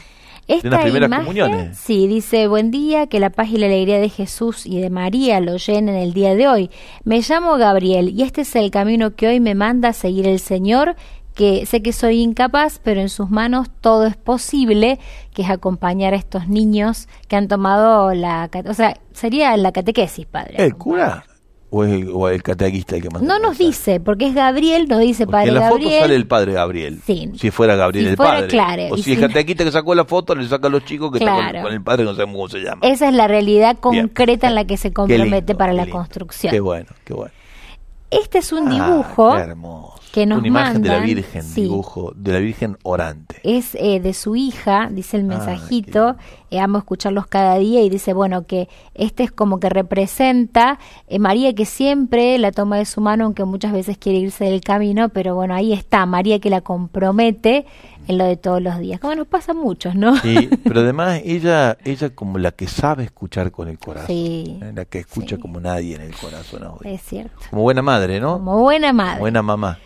Esta 0.47 0.67
unas 0.67 0.81
primeras 0.81 1.07
imagen, 1.07 1.25
comuniones. 1.25 1.77
Sí, 1.77 2.07
dice, 2.07 2.47
buen 2.47 2.71
día, 2.71 3.07
que 3.07 3.19
la 3.19 3.29
paz 3.29 3.49
y 3.49 3.57
la 3.57 3.67
alegría 3.67 3.99
de 3.99 4.09
Jesús 4.09 4.65
y 4.65 4.79
de 4.81 4.89
María 4.89 5.39
lo 5.39 5.55
llenen 5.57 5.95
el 5.95 6.13
día 6.13 6.35
de 6.35 6.47
hoy. 6.47 6.69
Me 7.05 7.21
llamo 7.21 7.57
Gabriel 7.57 8.09
y 8.09 8.23
este 8.23 8.41
es 8.41 8.55
el 8.55 8.69
camino 8.69 9.15
que 9.15 9.27
hoy 9.27 9.39
me 9.39 9.55
manda 9.55 9.89
a 9.89 9.93
seguir 9.93 10.27
el 10.27 10.39
Señor, 10.39 10.95
que 11.41 11.65
sé 11.65 11.81
que 11.81 11.91
soy 11.91 12.21
incapaz, 12.21 12.79
pero 12.83 13.01
en 13.01 13.09
sus 13.09 13.31
manos 13.31 13.67
todo 13.81 14.05
es 14.05 14.15
posible, 14.15 14.99
que 15.33 15.41
es 15.41 15.49
acompañar 15.49 16.13
a 16.13 16.17
estos 16.17 16.47
niños 16.47 17.07
que 17.27 17.35
han 17.35 17.47
tomado 17.47 18.13
la... 18.13 18.47
O 18.67 18.73
sea, 18.75 18.95
sería 19.11 19.57
la 19.57 19.71
catequesis, 19.71 20.27
padre. 20.27 20.53
¿El 20.63 20.75
cura? 20.75 21.25
¿O 21.71 21.83
es 21.83 21.93
el, 21.93 22.09
o 22.13 22.29
el 22.29 22.43
catequista 22.43 22.95
el 22.97 23.01
que 23.01 23.09
manda 23.09 23.27
No 23.27 23.39
nos 23.39 23.57
dice, 23.57 23.99
porque 23.99 24.27
es 24.27 24.35
Gabriel, 24.35 24.85
no 24.87 24.99
dice 24.99 25.25
Porque 25.25 25.31
padre 25.31 25.47
en 25.47 25.55
la 25.55 25.69
foto 25.69 25.89
sale 25.89 26.15
el 26.15 26.27
padre 26.27 26.53
Gabriel. 26.53 27.01
Sí. 27.07 27.31
Si 27.39 27.49
fuera 27.49 27.75
Gabriel 27.75 28.05
Si 28.05 28.09
el 28.11 28.17
fuera, 28.17 28.31
padre. 28.33 28.47
claro, 28.47 28.83
o 28.91 28.97
si 28.97 29.13
el 29.13 29.19
catequista 29.19 29.63
que 29.63 29.71
sacó 29.71 29.95
la 29.95 30.05
foto 30.05 30.35
le 30.35 30.47
saca 30.47 30.67
a 30.67 30.69
los 30.69 30.85
chicos 30.85 31.11
que 31.11 31.17
está 31.17 31.31
con- 31.33 31.43
Claro. 31.43 31.61
con, 31.63 31.73
el 31.73 31.81
padre, 31.81 32.03
no 32.03 32.13
sabemos 32.13 32.35
cómo 32.35 32.49
se 32.49 32.59
llama. 32.59 32.81
Esa 32.85 33.07
es 33.07 33.15
la 33.15 33.27
realidad 33.27 33.77
Bien. 33.89 34.07
concreta 34.09 34.47
en 34.47 34.53
la 34.53 34.65
que 34.65 34.77
se 34.77 34.93
compromete 34.93 35.37
lindo, 35.37 35.57
para 35.57 35.73
la 35.73 35.85
lindo. 35.85 35.97
construcción. 35.97 36.51
Qué 36.51 36.59
bueno, 36.59 36.85
qué 37.03 37.15
bueno. 37.15 37.31
Este 38.11 38.39
es 38.39 38.51
un 38.51 38.67
Ah, 38.67 38.71
dibujo 38.71 39.33
que 40.11 40.25
nos 40.25 40.39
Una 40.39 40.47
imagen 40.49 40.81
de 40.81 40.89
la 40.89 40.95
mandan, 40.95 41.15
Virgen, 41.15 41.43
sí. 41.43 41.61
dibujo 41.61 42.11
de 42.17 42.33
la 42.33 42.39
Virgen 42.39 42.77
orante. 42.83 43.37
es 43.43 43.75
eh, 43.75 44.01
de 44.01 44.13
su 44.13 44.35
hija, 44.35 44.89
dice 44.91 45.15
el 45.15 45.23
Ah, 45.23 45.27
mensajito, 45.27 46.17
eh, 46.49 46.59
amo 46.59 46.79
escucharlos 46.79 47.27
cada 47.27 47.55
día 47.57 47.81
y 47.81 47.89
dice, 47.89 48.11
bueno, 48.13 48.45
que 48.45 48.67
este 48.93 49.23
es 49.23 49.31
como 49.31 49.61
que 49.61 49.69
representa 49.69 50.79
eh, 51.07 51.17
María 51.17 51.53
que 51.55 51.65
siempre 51.65 52.37
la 52.39 52.51
toma 52.51 52.75
de 52.77 52.83
su 52.85 52.99
mano, 52.99 53.23
aunque 53.23 53.45
muchas 53.45 53.71
veces 53.71 53.97
quiere 53.97 54.19
irse 54.19 54.43
del 54.43 54.59
camino, 54.59 55.07
pero 55.07 55.33
bueno, 55.33 55.55
ahí 55.55 55.71
está, 55.71 56.05
María 56.05 56.39
que 56.39 56.49
la 56.49 56.59
compromete 56.59 57.65
en 58.07 58.17
lo 58.17 58.25
de 58.25 58.35
todos 58.37 58.61
los 58.61 58.79
días, 58.79 58.99
como 58.99 59.15
nos 59.15 59.27
pasa 59.27 59.51
a 59.51 59.55
muchos, 59.55 59.95
¿no? 59.95 60.17
Sí, 60.17 60.49
pero 60.63 60.81
además 60.81 61.21
ella, 61.23 61.77
ella 61.85 62.09
como 62.09 62.37
la 62.39 62.51
que 62.51 62.67
sabe 62.67 63.03
escuchar 63.03 63.51
con 63.51 63.67
el 63.67 63.77
corazón, 63.79 64.07
Sí, 64.07 64.59
¿eh? 64.61 64.71
la 64.75 64.85
que 64.85 64.99
escucha 64.99 65.35
sí. 65.35 65.41
como 65.41 65.59
nadie 65.59 65.95
en 65.95 66.01
el 66.01 66.15
corazón 66.15 66.63
hoy. 66.63 66.93
Es 66.93 67.01
cierto. 67.03 67.33
Como 67.49 67.61
buena 67.63 67.81
madre, 67.81 68.19
¿no? 68.19 68.33
Como 68.33 68.59
buena 68.59 68.91
madre. 68.93 69.19
Buena 69.19 69.41
mamá. 69.41 69.77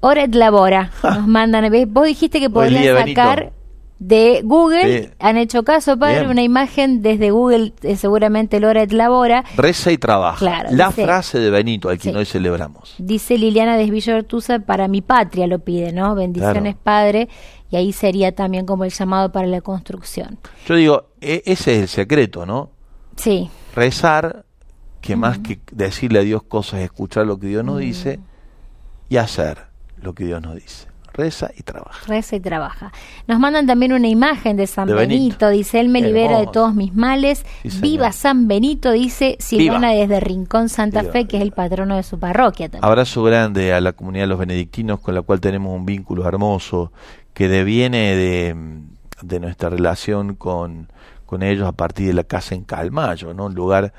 Oret 0.00 0.34
Labora, 0.34 0.90
nos 1.02 1.26
mandan, 1.28 1.70
vos 1.88 2.06
dijiste 2.06 2.40
que 2.40 2.48
de 2.48 2.94
sacar 2.94 3.38
Benito. 3.40 3.56
de 4.00 4.40
Google, 4.44 5.02
Sí. 5.04 5.10
han 5.20 5.36
hecho 5.36 5.62
caso, 5.62 5.96
padre, 5.96 6.18
Bien. 6.20 6.30
una 6.30 6.42
imagen 6.42 7.02
desde 7.02 7.30
Google, 7.30 7.72
eh, 7.82 7.94
seguramente 7.94 8.56
el 8.56 8.64
Oret 8.64 8.90
Labora, 8.92 9.44
Reza 9.56 9.92
y 9.92 9.98
trabaja. 9.98 10.38
Claro, 10.40 10.70
la 10.72 10.88
dice- 10.88 11.04
frase 11.04 11.38
de 11.38 11.50
Benito, 11.50 11.88
al 11.88 11.98
que 11.98 12.10
Sí. 12.10 12.16
hoy 12.16 12.24
celebramos. 12.26 12.96
dice 12.98 13.38
Liliana 13.38 13.76
Desvilla 13.76 14.16
Ortuza, 14.16 14.58
para 14.58 14.88
mi 14.88 15.02
patria 15.02 15.46
lo 15.46 15.60
pide, 15.60 15.92
¿no? 15.92 16.16
Bendiciones, 16.16 16.74
Claro. 16.74 16.78
Padre, 16.82 17.28
y 17.72 17.76
ahí 17.76 17.92
sería 17.92 18.30
también 18.32 18.66
como 18.66 18.84
el 18.84 18.90
llamado 18.92 19.32
para 19.32 19.48
la 19.48 19.60
construcción. 19.62 20.38
Yo 20.66 20.76
digo, 20.76 21.06
e- 21.20 21.42
ese 21.46 21.74
es 21.74 21.80
el 21.82 21.88
secreto, 21.88 22.46
¿no? 22.46 22.70
Sí, 23.16 23.50
Rezar, 23.74 24.44
que 25.00 25.16
más 25.16 25.38
que 25.38 25.58
decirle 25.72 26.20
a 26.20 26.22
Dios 26.22 26.42
cosas, 26.44 26.80
escuchar 26.80 27.26
lo 27.26 27.38
que 27.40 27.48
Dios 27.48 27.64
Mm. 27.64 27.66
nos 27.66 27.78
dice 27.78 28.20
y 29.08 29.16
hacer 29.16 29.58
lo 30.00 30.14
que 30.14 30.24
Dios 30.24 30.40
nos 30.40 30.54
dice. 30.54 30.86
Reza 31.14 31.50
y 31.54 31.62
trabaja. 31.62 32.06
reza 32.06 32.36
y 32.36 32.40
trabaja. 32.40 32.90
Nos 33.26 33.38
mandan 33.38 33.66
también 33.66 33.92
una 33.92 34.08
imagen 34.08 34.56
de 34.56 34.66
San 34.66 34.88
De 34.88 34.94
Benito. 34.94 35.18
Benito. 35.20 35.48
dice, 35.50 35.78
él 35.78 35.90
me 35.90 36.00
libera 36.00 36.38
de 36.38 36.46
todos 36.46 36.74
mis 36.74 36.94
males. 36.94 37.44
Sí. 37.68 37.80
Viva 37.82 38.12
San 38.12 38.48
Benito, 38.48 38.92
dice 38.92 39.36
Silvana 39.38 39.90
desde 39.90 40.20
Rincón 40.20 40.70
Santa 40.70 41.00
Viva, 41.02 41.12
Fe, 41.12 41.26
que 41.26 41.36
es 41.36 41.42
el 41.42 41.52
patrono 41.52 41.96
de 41.96 42.02
su 42.02 42.18
parroquia 42.18 42.70
también. 42.70 42.86
Abrazo 42.90 43.22
grande 43.24 43.74
a 43.74 43.82
la 43.82 43.92
comunidad 43.92 44.22
de 44.24 44.28
los 44.28 44.38
benedictinos 44.38 45.00
con 45.00 45.14
la 45.14 45.20
cual 45.20 45.38
tenemos 45.42 45.74
un 45.76 45.84
vínculo 45.84 46.26
hermoso 46.26 46.92
que 47.34 47.48
deviene 47.48 48.16
de, 48.16 48.56
de 49.22 49.40
nuestra 49.40 49.70
relación 49.70 50.34
con, 50.34 50.88
ellos 51.40 51.66
a 51.66 51.72
partir 51.72 52.08
de 52.08 52.12
la 52.12 52.24
casa 52.24 52.54
en 52.54 52.62
Calmayo, 52.62 53.32
¿no? 53.32 53.46
un 53.46 53.54
lugar 53.54 53.94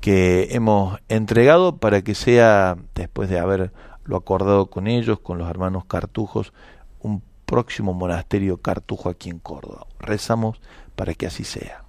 que 0.00 0.48
hemos 0.52 0.98
entregado 1.10 1.76
para 1.76 2.00
que 2.00 2.14
sea, 2.14 2.78
después 2.94 3.28
de 3.28 3.38
haberlo 3.38 4.16
acordado 4.16 4.70
con 4.70 4.86
ellos, 4.86 5.20
con 5.20 5.36
los 5.36 5.50
hermanos 5.50 5.84
cartujos, 5.84 6.54
un 7.00 7.22
próximo 7.44 7.92
monasterio 7.92 8.62
cartujo 8.62 9.10
aquí 9.10 9.28
en 9.28 9.38
Córdoba. 9.38 9.86
Rezamos 9.98 10.62
para 10.96 11.12
que 11.12 11.26
así 11.26 11.44
sea. 11.44 11.84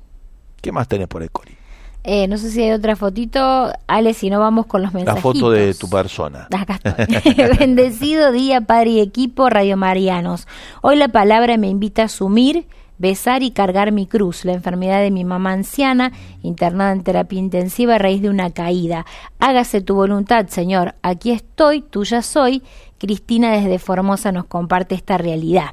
¿Qué 0.62 0.74
más 0.74 0.90
tenés 0.90 1.08
por 1.08 1.22
ahí, 1.22 1.30
Cori? 1.30 1.56
Eh, 2.04 2.28
no 2.28 2.38
sé 2.38 2.50
si 2.50 2.62
hay 2.64 2.72
otra 2.72 2.96
fotito. 2.96 3.72
Ale, 3.88 4.14
si 4.14 4.30
no 4.30 4.40
vamos 4.40 4.66
con 4.66 4.82
los 4.82 4.94
La 4.94 5.00
mensajitos. 5.00 5.34
foto 5.34 5.52
de 5.52 5.74
tu 5.74 5.90
persona. 5.90 6.48
Acá 6.58 6.80
estoy. 6.84 7.34
Bendecido 7.60 8.32
día, 8.32 8.62
Padre 8.62 8.90
y 8.92 9.00
equipo 9.02 9.50
Radio 9.50 9.78
Marianos. 9.78 10.48
Hoy 10.82 10.96
la 10.96 11.10
palabra 11.10 11.58
me 11.58 11.68
invita 11.68 12.04
a 12.04 12.06
asumir, 12.06 12.66
besar 12.98 13.44
y 13.44 13.52
cargar 13.52 13.92
mi 13.92 14.08
cruz, 14.08 14.46
la 14.46 14.54
enfermedad 14.54 15.02
de 15.02 15.12
mi 15.12 15.26
mamá 15.26 15.52
anciana, 15.54 16.12
internada 16.42 16.92
en 16.94 17.04
terapia 17.04 17.40
intensiva 17.40 17.96
a 17.96 17.98
raíz 17.98 18.22
de 18.22 18.30
una 18.30 18.50
caída. 18.52 19.06
Hágase 19.40 19.82
tu 19.82 19.96
voluntad, 19.96 20.48
Señor. 20.48 20.96
Aquí 21.02 21.32
estoy, 21.32 21.82
tuya 21.82 22.22
soy. 22.22 22.64
Cristina 22.98 23.52
desde 23.52 23.80
Formosa 23.80 24.32
nos 24.32 24.46
comparte 24.46 24.96
esta 24.96 25.18
realidad. 25.18 25.72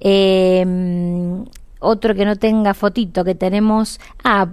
Eh, 0.00 0.64
otro 1.80 2.14
que 2.14 2.24
no 2.24 2.36
tenga 2.36 2.74
fotito 2.74 3.24
que 3.24 3.34
tenemos. 3.34 4.00
Ah, 4.24 4.48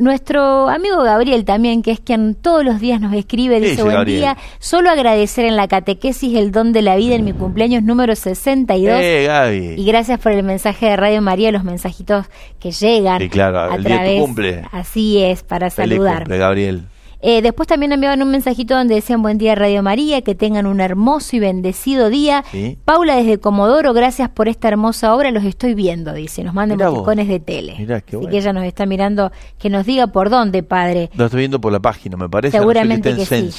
nuestro 0.00 0.68
amigo 0.68 1.02
Gabriel 1.02 1.44
también, 1.44 1.82
que 1.82 1.92
es 1.92 2.00
quien 2.00 2.34
todos 2.34 2.64
los 2.64 2.80
días 2.80 3.00
nos 3.00 3.12
escribe, 3.14 3.60
¿Qué 3.60 3.70
dice 3.70 3.82
buen 3.82 3.94
Gabriel? 3.94 4.18
día. 4.20 4.36
Solo 4.58 4.90
agradecer 4.90 5.44
en 5.44 5.56
la 5.56 5.68
catequesis 5.68 6.34
el 6.36 6.50
don 6.50 6.72
de 6.72 6.82
la 6.82 6.96
vida 6.96 7.14
en 7.14 7.24
mi 7.24 7.32
cumpleaños 7.32 7.82
número 7.82 8.16
62. 8.16 8.98
¡Eh, 9.00 9.24
Gaby! 9.26 9.74
Y 9.76 9.84
gracias 9.84 10.18
por 10.18 10.32
el 10.32 10.42
mensaje 10.42 10.86
de 10.86 10.96
Radio 10.96 11.22
María, 11.22 11.52
los 11.52 11.64
mensajitos 11.64 12.26
que 12.58 12.72
llegan. 12.72 13.20
Sí, 13.20 13.28
claro, 13.28 13.60
a 13.60 13.76
el 13.76 13.84
día 13.84 14.02
de 14.02 14.16
tu 14.16 14.20
cumple. 14.22 14.62
Así 14.72 15.22
es, 15.22 15.42
para 15.42 15.70
Feliz 15.70 15.96
saludar. 15.96 16.18
cumple, 16.18 16.38
Gabriel. 16.38 16.82
Eh, 17.22 17.42
después 17.42 17.66
también 17.68 17.92
enviaban 17.92 18.22
un 18.22 18.30
mensajito 18.30 18.74
donde 18.74 18.94
decían 18.94 19.22
buen 19.22 19.38
día 19.38 19.54
Radio 19.54 19.82
María, 19.82 20.22
que 20.22 20.34
tengan 20.34 20.66
un 20.66 20.80
hermoso 20.80 21.36
y 21.36 21.38
bendecido 21.40 22.08
día. 22.08 22.44
Sí. 22.50 22.78
Paula 22.84 23.16
desde 23.16 23.38
Comodoro, 23.38 23.92
gracias 23.92 24.28
por 24.30 24.48
esta 24.48 24.68
hermosa 24.68 25.14
obra, 25.14 25.30
los 25.30 25.44
estoy 25.44 25.74
viendo, 25.74 26.12
dice, 26.12 26.42
nos 26.44 26.54
vos. 26.54 26.64
emoticones 26.70 27.28
de 27.28 27.40
tele. 27.40 27.76
Mirá, 27.78 28.00
qué 28.00 28.08
Así 28.08 28.16
bueno. 28.16 28.30
que 28.30 28.38
ella 28.38 28.52
nos 28.52 28.64
está 28.64 28.86
mirando, 28.86 29.32
que 29.58 29.68
nos 29.68 29.84
diga 29.86 30.06
por 30.08 30.30
dónde, 30.30 30.62
padre. 30.62 31.10
Lo 31.14 31.26
estoy 31.26 31.40
viendo 31.40 31.60
por 31.60 31.72
la 31.72 31.80
página, 31.80 32.16
me 32.16 32.28
parece. 32.28 32.56
no 32.56 32.62
Seguramente 32.62 33.10
que, 33.10 33.16
que 33.16 33.26
sí. 33.26 33.50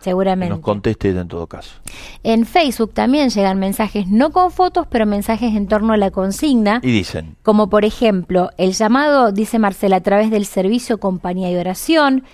Seguramente. 0.00 0.54
Nos 0.54 0.60
conteste 0.60 1.10
en 1.10 1.26
todo 1.26 1.46
caso. 1.48 1.72
En 2.22 2.46
Facebook 2.46 2.92
también 2.94 3.30
llegan 3.30 3.58
mensajes, 3.58 4.06
no 4.06 4.30
con 4.30 4.52
fotos, 4.52 4.86
pero 4.88 5.06
mensajes 5.06 5.54
en 5.54 5.66
torno 5.66 5.92
a 5.92 5.96
la 5.96 6.10
consigna. 6.10 6.80
Y 6.84 6.92
dicen, 6.92 7.36
Como 7.42 7.68
por 7.68 7.84
ejemplo, 7.84 8.50
el 8.58 8.72
llamado, 8.74 9.32
dice 9.32 9.58
Marcela, 9.58 9.96
a 9.96 10.00
través 10.00 10.30
del 10.30 10.46
servicio 10.46 10.98
Compañía 10.98 11.50
y 11.50 11.56
Oración. 11.56 12.24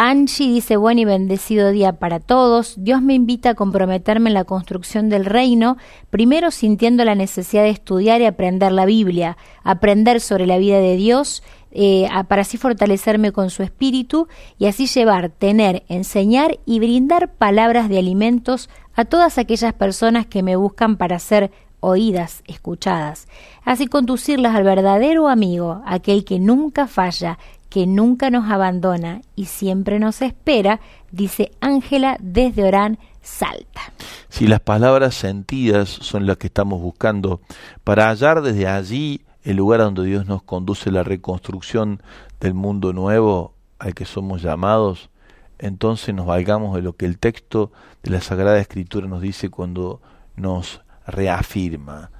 Angie 0.00 0.46
dice, 0.46 0.76
buen 0.76 1.00
y 1.00 1.04
bendecido 1.04 1.72
día 1.72 1.94
para 1.94 2.20
todos. 2.20 2.76
Dios 2.78 3.02
me 3.02 3.14
invita 3.14 3.50
a 3.50 3.54
comprometerme 3.54 4.30
en 4.30 4.34
la 4.34 4.44
construcción 4.44 5.08
del 5.08 5.24
reino, 5.24 5.76
primero 6.08 6.52
sintiendo 6.52 7.04
la 7.04 7.16
necesidad 7.16 7.64
de 7.64 7.70
estudiar 7.70 8.20
y 8.20 8.26
aprender 8.26 8.70
la 8.70 8.86
Biblia, 8.86 9.36
aprender 9.64 10.20
sobre 10.20 10.46
la 10.46 10.56
vida 10.58 10.78
de 10.78 10.94
Dios, 10.94 11.42
eh, 11.72 12.08
para 12.28 12.42
así 12.42 12.58
fortalecerme 12.58 13.32
con 13.32 13.50
su 13.50 13.64
espíritu 13.64 14.28
y 14.56 14.66
así 14.66 14.86
llevar, 14.86 15.30
tener, 15.30 15.82
enseñar 15.88 16.60
y 16.64 16.78
brindar 16.78 17.32
palabras 17.32 17.88
de 17.88 17.98
alimentos 17.98 18.70
a 18.94 19.04
todas 19.04 19.36
aquellas 19.36 19.72
personas 19.72 20.26
que 20.26 20.44
me 20.44 20.54
buscan 20.54 20.96
para 20.96 21.18
ser 21.18 21.50
oídas, 21.80 22.42
escuchadas, 22.46 23.28
así 23.64 23.86
conducirlas 23.86 24.54
al 24.54 24.64
verdadero 24.64 25.28
amigo, 25.28 25.82
aquel 25.86 26.24
que 26.24 26.38
nunca 26.38 26.86
falla, 26.86 27.38
que 27.68 27.86
nunca 27.86 28.30
nos 28.30 28.50
abandona 28.50 29.20
y 29.36 29.46
siempre 29.46 29.98
nos 29.98 30.22
espera, 30.22 30.80
dice 31.10 31.52
Ángela 31.60 32.16
desde 32.20 32.64
Orán, 32.64 32.98
Salta. 33.20 33.92
si 34.30 34.46
las 34.46 34.60
palabras 34.60 35.14
sentidas 35.14 35.88
son 35.88 36.26
las 36.26 36.38
que 36.38 36.46
estamos 36.46 36.80
buscando 36.80 37.42
para 37.84 38.08
hallar 38.08 38.40
desde 38.40 38.66
allí 38.66 39.20
el 39.42 39.56
lugar 39.56 39.80
donde 39.80 40.04
Dios 40.04 40.26
nos 40.26 40.42
conduce 40.42 40.90
la 40.90 41.02
reconstrucción 41.02 42.02
del 42.40 42.54
mundo 42.54 42.94
nuevo 42.94 43.54
al 43.78 43.94
que 43.94 44.06
somos 44.06 44.40
llamados, 44.40 45.10
entonces 45.58 46.14
nos 46.14 46.26
valgamos 46.26 46.74
de 46.74 46.82
lo 46.82 46.96
que 46.96 47.06
el 47.06 47.18
texto 47.18 47.70
de 48.02 48.10
la 48.10 48.20
Sagrada 48.20 48.58
Escritura 48.58 49.06
nos 49.06 49.20
dice 49.20 49.50
cuando 49.50 50.00
nos 50.36 50.80
reafirma. 51.06 52.10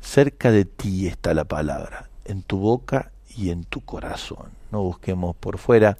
Cerca 0.00 0.50
de 0.50 0.64
ti 0.64 1.06
está 1.06 1.34
la 1.34 1.44
palabra, 1.44 2.08
en 2.24 2.42
tu 2.42 2.58
boca 2.58 3.12
y 3.36 3.50
en 3.50 3.64
tu 3.64 3.80
corazón. 3.80 4.50
No 4.74 4.82
busquemos 4.82 5.36
por 5.36 5.58
fuera, 5.58 5.98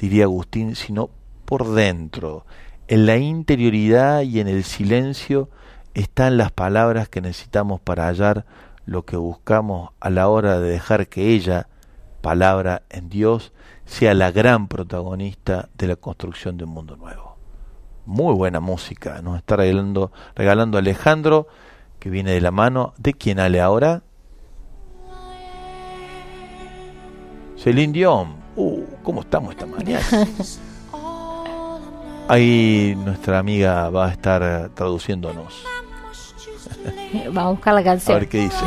diría 0.00 0.24
Agustín, 0.24 0.74
sino 0.74 1.10
por 1.44 1.64
dentro. 1.74 2.44
En 2.88 3.06
la 3.06 3.18
interioridad 3.18 4.22
y 4.22 4.40
en 4.40 4.48
el 4.48 4.64
silencio 4.64 5.48
están 5.94 6.36
las 6.36 6.50
palabras 6.50 7.08
que 7.08 7.20
necesitamos 7.20 7.80
para 7.80 8.08
hallar 8.08 8.44
lo 8.84 9.04
que 9.04 9.16
buscamos 9.16 9.90
a 10.00 10.10
la 10.10 10.26
hora 10.26 10.58
de 10.58 10.70
dejar 10.70 11.06
que 11.06 11.34
ella, 11.34 11.68
palabra 12.20 12.82
en 12.90 13.08
Dios, 13.08 13.52
sea 13.84 14.12
la 14.12 14.32
gran 14.32 14.66
protagonista 14.66 15.68
de 15.78 15.86
la 15.86 15.94
construcción 15.94 16.56
de 16.56 16.64
un 16.64 16.70
mundo 16.70 16.96
nuevo. 16.96 17.36
Muy 18.06 18.34
buena 18.34 18.58
música, 18.58 19.22
nos 19.22 19.38
está 19.38 19.54
regalando, 19.54 20.10
regalando 20.34 20.78
Alejandro, 20.78 21.46
que 22.00 22.10
viene 22.10 22.32
de 22.32 22.40
la 22.40 22.50
mano 22.50 22.92
de 22.98 23.14
quien 23.14 23.38
ale 23.38 23.60
ahora. 23.60 24.02
Celine 27.66 27.92
Dion. 27.92 28.28
Uh, 28.54 28.80
¿cómo 29.02 29.22
estamos 29.22 29.50
esta 29.50 29.66
mañana? 29.66 30.06
Ahí 32.28 32.94
nuestra 33.04 33.40
amiga 33.40 33.90
va 33.90 34.06
a 34.06 34.12
estar 34.12 34.70
traduciéndonos. 34.72 35.64
Vamos 37.26 37.38
a 37.38 37.50
buscar 37.50 37.74
la 37.74 37.80
A 37.80 37.82
canción. 37.82 38.20
ver 38.20 38.28
qué 38.28 38.38
dice. 38.38 38.64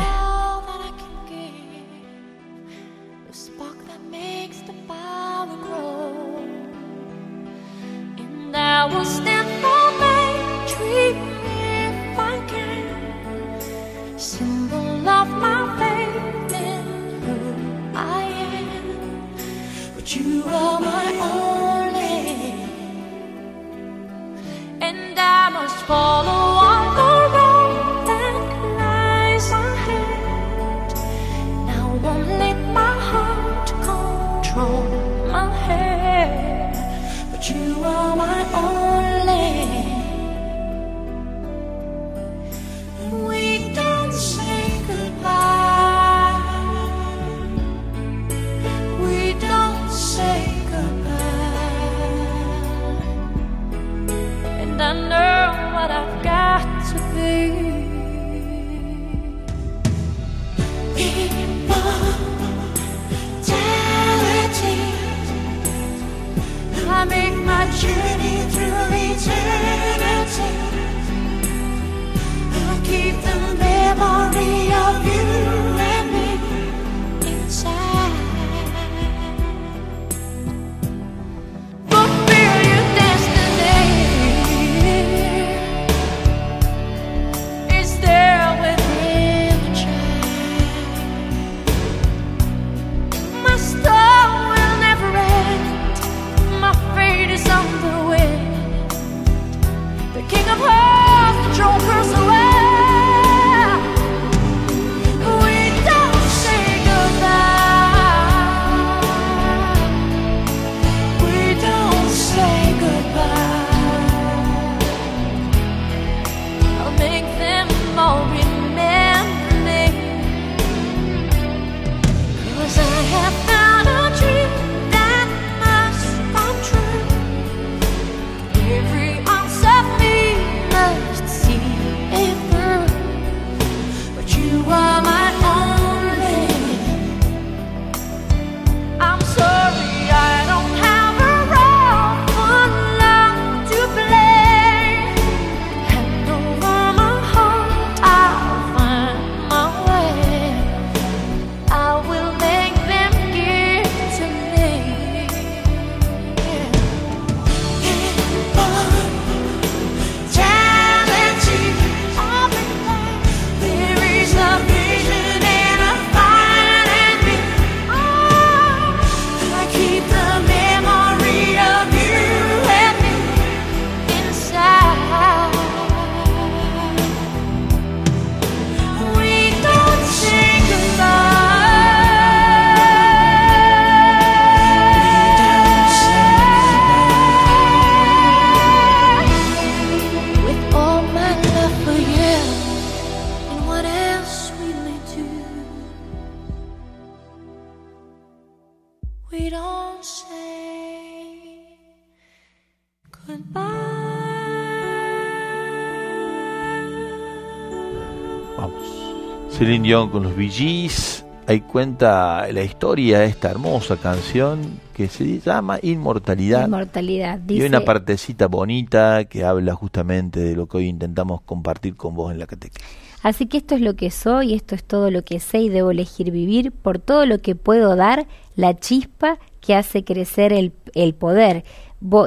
Celine 209.80 209.82
Dion 209.82 210.10
con 210.10 210.22
los 210.22 210.36
Bee 210.36 210.50
Gees. 210.50 211.24
Ahí 211.46 211.62
cuenta 211.62 212.46
la 212.52 212.62
historia 212.62 213.20
de 213.20 213.26
esta 213.26 213.50
hermosa 213.50 213.96
canción 213.96 214.78
que 214.94 215.08
se 215.08 215.40
llama 215.40 215.78
Inmortalidad. 215.82 216.66
Inmortalidad. 216.66 217.40
Y 217.48 217.54
hay 217.54 217.58
Dice, 217.60 217.66
una 217.66 217.80
partecita 217.80 218.46
bonita 218.46 219.24
que 219.24 219.42
habla 219.44 219.74
justamente 219.74 220.40
de 220.40 220.54
lo 220.54 220.66
que 220.66 220.78
hoy 220.78 220.86
intentamos 220.86 221.40
compartir 221.40 221.96
con 221.96 222.14
vos 222.14 222.30
en 222.30 222.38
la 222.38 222.46
catequesis. 222.46 222.86
Así 223.22 223.46
que 223.46 223.58
esto 223.58 223.74
es 223.74 223.80
lo 223.80 223.96
que 223.96 224.10
soy, 224.10 224.54
esto 224.54 224.74
es 224.74 224.84
todo 224.84 225.10
lo 225.10 225.24
que 225.24 225.40
sé 225.40 225.58
y 225.58 225.68
debo 225.68 225.90
elegir 225.90 226.30
vivir 226.30 226.72
por 226.72 226.98
todo 226.98 227.26
lo 227.26 227.38
que 227.38 227.54
puedo 227.54 227.96
dar, 227.96 228.26
la 228.56 228.78
chispa 228.78 229.38
que 229.60 229.74
hace 229.74 230.04
crecer 230.04 230.52
el, 230.52 230.72
el 230.94 231.14
poder. 231.14 231.64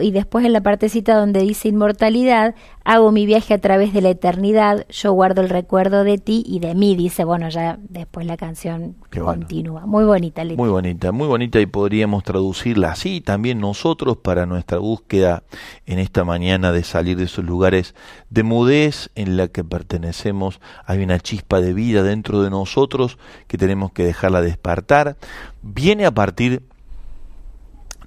Y 0.01 0.11
después 0.11 0.45
en 0.45 0.53
la 0.53 0.61
partecita 0.61 1.17
donde 1.17 1.41
dice 1.41 1.67
inmortalidad, 1.67 2.53
hago 2.83 3.11
mi 3.11 3.25
viaje 3.25 3.55
a 3.55 3.57
través 3.57 3.91
de 3.91 4.01
la 4.01 4.09
eternidad, 4.09 4.85
yo 4.89 5.13
guardo 5.13 5.41
el 5.41 5.49
recuerdo 5.49 6.03
de 6.03 6.19
ti 6.19 6.43
y 6.45 6.59
de 6.59 6.75
mí, 6.75 6.95
dice, 6.95 7.23
bueno, 7.23 7.49
ya 7.49 7.79
después 7.89 8.27
la 8.27 8.37
canción 8.37 8.95
bueno. 9.11 9.25
continúa. 9.25 9.87
Muy 9.87 10.05
bonita, 10.05 10.43
Leti. 10.43 10.57
Muy 10.57 10.69
bonita, 10.69 11.11
muy 11.11 11.27
bonita 11.27 11.59
y 11.59 11.65
podríamos 11.65 12.23
traducirla 12.23 12.91
así 12.91 13.19
también 13.19 13.59
nosotros 13.59 14.17
para 14.17 14.45
nuestra 14.45 14.77
búsqueda 14.77 15.43
en 15.87 15.97
esta 15.97 16.23
mañana 16.23 16.71
de 16.71 16.83
salir 16.83 17.17
de 17.17 17.23
esos 17.23 17.43
lugares 17.43 17.95
de 18.29 18.43
mudez 18.43 19.09
en 19.15 19.37
la 19.37 19.47
que 19.47 19.63
pertenecemos. 19.63 20.61
Hay 20.85 21.03
una 21.03 21.19
chispa 21.19 21.61
de 21.61 21.73
vida 21.73 22.03
dentro 22.03 22.43
de 22.43 22.51
nosotros 22.51 23.17
que 23.47 23.57
tenemos 23.57 23.91
que 23.91 24.03
dejarla 24.03 24.41
despertar. 24.41 25.17
Viene 25.63 26.05
a 26.05 26.11
partir 26.11 26.61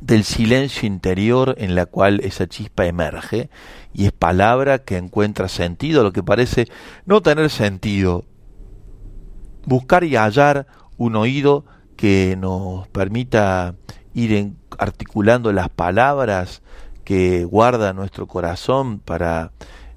del 0.01 0.25
silencio 0.25 0.87
interior 0.87 1.55
en 1.59 1.75
la 1.75 1.87
cual 1.87 2.21
esa 2.23 2.47
chispa 2.47 2.87
emerge 2.87 3.51
y 3.93 4.07
es 4.07 4.13
palabra 4.13 4.79
que 4.79 4.97
encuentra 4.97 5.49
sentido, 5.49 6.03
lo 6.03 6.13
que 6.13 6.23
parece 6.23 6.67
no 7.07 7.23
tener 7.23 7.51
sentido. 7.51 8.25
Buscar 9.65 10.05
y 10.05 10.17
hallar 10.17 10.67
un 10.97 11.17
oído 11.17 11.65
que 11.97 12.37
nos 12.39 12.87
permita 12.89 13.75
ir 14.15 14.53
articulando 14.79 15.53
las 15.53 15.69
palabras 15.69 16.63
que 17.05 17.45
guarda 17.45 17.93
nuestro 17.93 18.27
corazón 18.27 18.99
para 18.99 19.53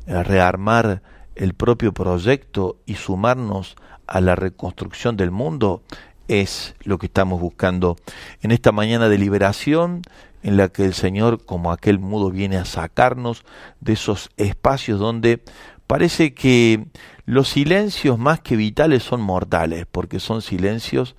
eh, 0.05 0.23
rearmar 0.23 1.01
el 1.35 1.53
propio 1.53 1.93
proyecto 1.93 2.79
y 2.85 2.95
sumarnos 2.95 3.75
a 4.07 4.21
la 4.21 4.35
reconstrucción 4.35 5.17
del 5.17 5.31
mundo 5.31 5.83
es 6.29 6.75
lo 6.83 6.97
que 6.97 7.07
estamos 7.07 7.41
buscando 7.41 7.97
en 8.41 8.51
esta 8.51 8.71
mañana 8.71 9.09
de 9.09 9.17
liberación 9.17 10.03
en 10.43 10.55
la 10.55 10.69
que 10.69 10.85
el 10.85 10.93
Señor 10.93 11.43
como 11.43 11.71
aquel 11.71 11.99
mudo 11.99 12.31
viene 12.31 12.55
a 12.55 12.65
sacarnos 12.65 13.43
de 13.81 13.93
esos 13.93 14.29
espacios 14.37 14.99
donde 14.99 15.43
parece 15.87 16.33
que 16.33 16.85
los 17.25 17.49
silencios 17.49 18.17
más 18.17 18.39
que 18.39 18.55
vitales 18.55 19.03
son 19.03 19.21
mortales 19.21 19.85
porque 19.91 20.19
son 20.19 20.41
silencios 20.41 21.15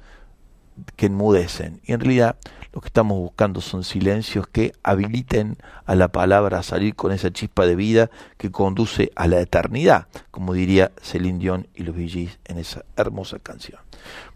que 0.96 1.06
enmudecen. 1.06 1.80
Y 1.84 1.92
en 1.92 2.00
realidad 2.00 2.36
lo 2.72 2.80
que 2.80 2.86
estamos 2.86 3.18
buscando 3.18 3.60
son 3.60 3.82
silencios 3.82 4.46
que 4.46 4.72
habiliten 4.82 5.58
a 5.86 5.96
la 5.96 6.08
palabra 6.08 6.60
a 6.60 6.62
salir 6.62 6.94
con 6.94 7.12
esa 7.12 7.32
chispa 7.32 7.66
de 7.66 7.74
vida 7.74 8.10
que 8.38 8.50
conduce 8.50 9.10
a 9.16 9.26
la 9.26 9.40
eternidad, 9.40 10.06
como 10.30 10.54
diría 10.54 10.92
Celine 11.02 11.38
Dion 11.40 11.68
y 11.74 11.82
los 11.82 11.96
Gees 11.96 12.38
en 12.44 12.58
esa 12.58 12.84
hermosa 12.96 13.38
canción. 13.40 13.80